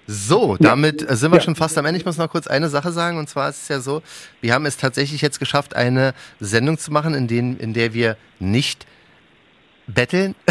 [0.08, 1.16] So, damit ja.
[1.16, 1.42] sind wir ja.
[1.42, 1.98] schon fast am Ende.
[1.98, 4.02] Ich muss noch kurz eine Sache sagen, und zwar ist es ja so,
[4.40, 8.16] wir haben es tatsächlich jetzt geschafft, eine Sendung zu machen, in, den, in der wir
[8.38, 8.86] nicht
[9.88, 10.34] betteln.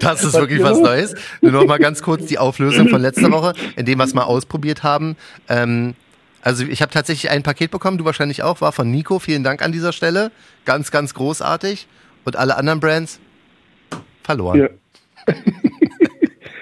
[0.00, 1.14] das ist wirklich was Neues.
[1.40, 4.24] Nur noch mal ganz kurz die Auflösung von letzter Woche, in dem wir es mal
[4.24, 5.16] ausprobiert haben.
[5.48, 5.94] Ähm,
[6.42, 9.18] also ich habe tatsächlich ein Paket bekommen, du wahrscheinlich auch, war von Nico.
[9.18, 10.30] Vielen Dank an dieser Stelle.
[10.64, 11.86] Ganz, ganz großartig.
[12.24, 13.20] Und alle anderen Brands
[14.22, 14.58] verloren.
[14.58, 15.34] Ja,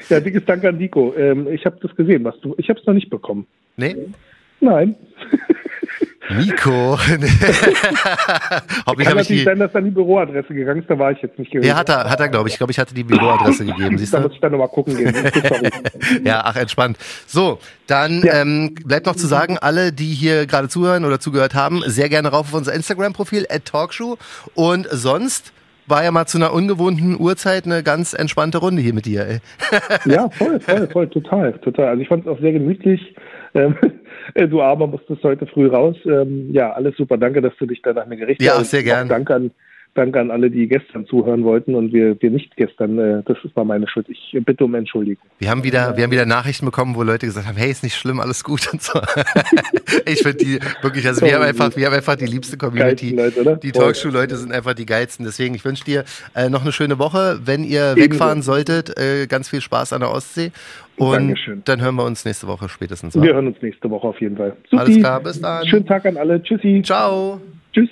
[0.08, 1.14] ja dickes Dank an Nico.
[1.16, 2.54] Ähm, ich habe das gesehen, was du.
[2.58, 3.46] Ich habe es noch nicht bekommen.
[3.76, 3.96] Nee?
[4.60, 4.94] Nein.
[6.30, 6.98] Nico.
[6.98, 9.44] Hoffentlich Kann natürlich die...
[9.44, 11.68] sein, dass dann die Büroadresse gegangen ist, da war ich jetzt nicht gewesen.
[11.68, 12.54] Ja, hat er, hat er glaube ich.
[12.54, 13.98] Ich glaube, ich hatte die Büroadresse gegeben.
[13.98, 15.14] Siehst da muss ich dann nochmal gucken gehen.
[16.24, 16.98] ja, ach, entspannt.
[17.26, 18.40] So, dann ja.
[18.40, 22.28] ähm, bleibt noch zu sagen, alle, die hier gerade zuhören oder zugehört haben, sehr gerne
[22.28, 24.18] rauf auf unser Instagram-Profil, at Talkshow.
[24.54, 25.52] Und sonst
[25.86, 29.26] war ja mal zu einer ungewohnten Uhrzeit eine ganz entspannte Runde hier mit dir.
[29.26, 29.38] Ey.
[30.06, 31.88] ja, voll, voll, voll, total, total.
[31.88, 33.14] Also ich fand es auch sehr gemütlich.
[33.54, 33.76] Ähm,
[34.34, 35.96] äh, du aber musstest heute früh raus.
[36.04, 37.18] Ähm, ja, alles super.
[37.18, 38.58] Danke, dass du dich da nach mir gerichtet hast.
[38.58, 39.08] Ja, sehr gerne.
[39.08, 39.50] Danke an
[39.96, 42.98] danke an alle, die gestern zuhören wollten und wir, wir nicht gestern.
[42.98, 44.06] Äh, das ist mal meine Schuld.
[44.08, 45.24] Ich bitte um Entschuldigung.
[45.38, 47.96] Wir haben wieder, wir haben wieder Nachrichten bekommen, wo Leute gesagt haben, hey, ist nicht
[47.96, 49.00] schlimm, alles gut und so.
[50.06, 53.14] ich finde die wirklich, also wir haben einfach, wir haben einfach die liebste Community.
[53.14, 55.24] Leute, die Talkshow-Leute sind einfach die geilsten.
[55.24, 57.40] Deswegen, ich wünsche dir äh, noch eine schöne Woche.
[57.44, 60.52] Wenn ihr wegfahren solltet, äh, ganz viel Spaß an der Ostsee.
[60.96, 61.62] Und Dankeschön.
[61.64, 63.14] dann hören wir uns nächste Woche spätestens.
[63.14, 64.56] Wir hören uns nächste Woche auf jeden Fall.
[64.70, 64.76] Supi.
[64.76, 65.66] Alles klar, bis dann.
[65.66, 66.42] Schönen Tag an alle.
[66.42, 66.82] Tschüssi.
[66.84, 67.40] Ciao.
[67.72, 67.90] Tschüss.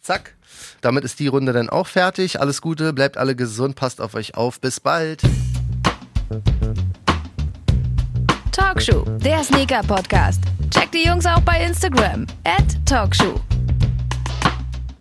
[0.00, 0.34] Zack.
[0.80, 2.40] Damit ist die Runde dann auch fertig.
[2.40, 4.60] Alles Gute, bleibt alle gesund, passt auf euch auf.
[4.60, 5.22] Bis bald.
[8.52, 10.42] Talkshow, der Sneaker-Podcast.
[10.70, 12.26] Checkt die Jungs auch bei Instagram.
[12.44, 13.40] At Talkshow.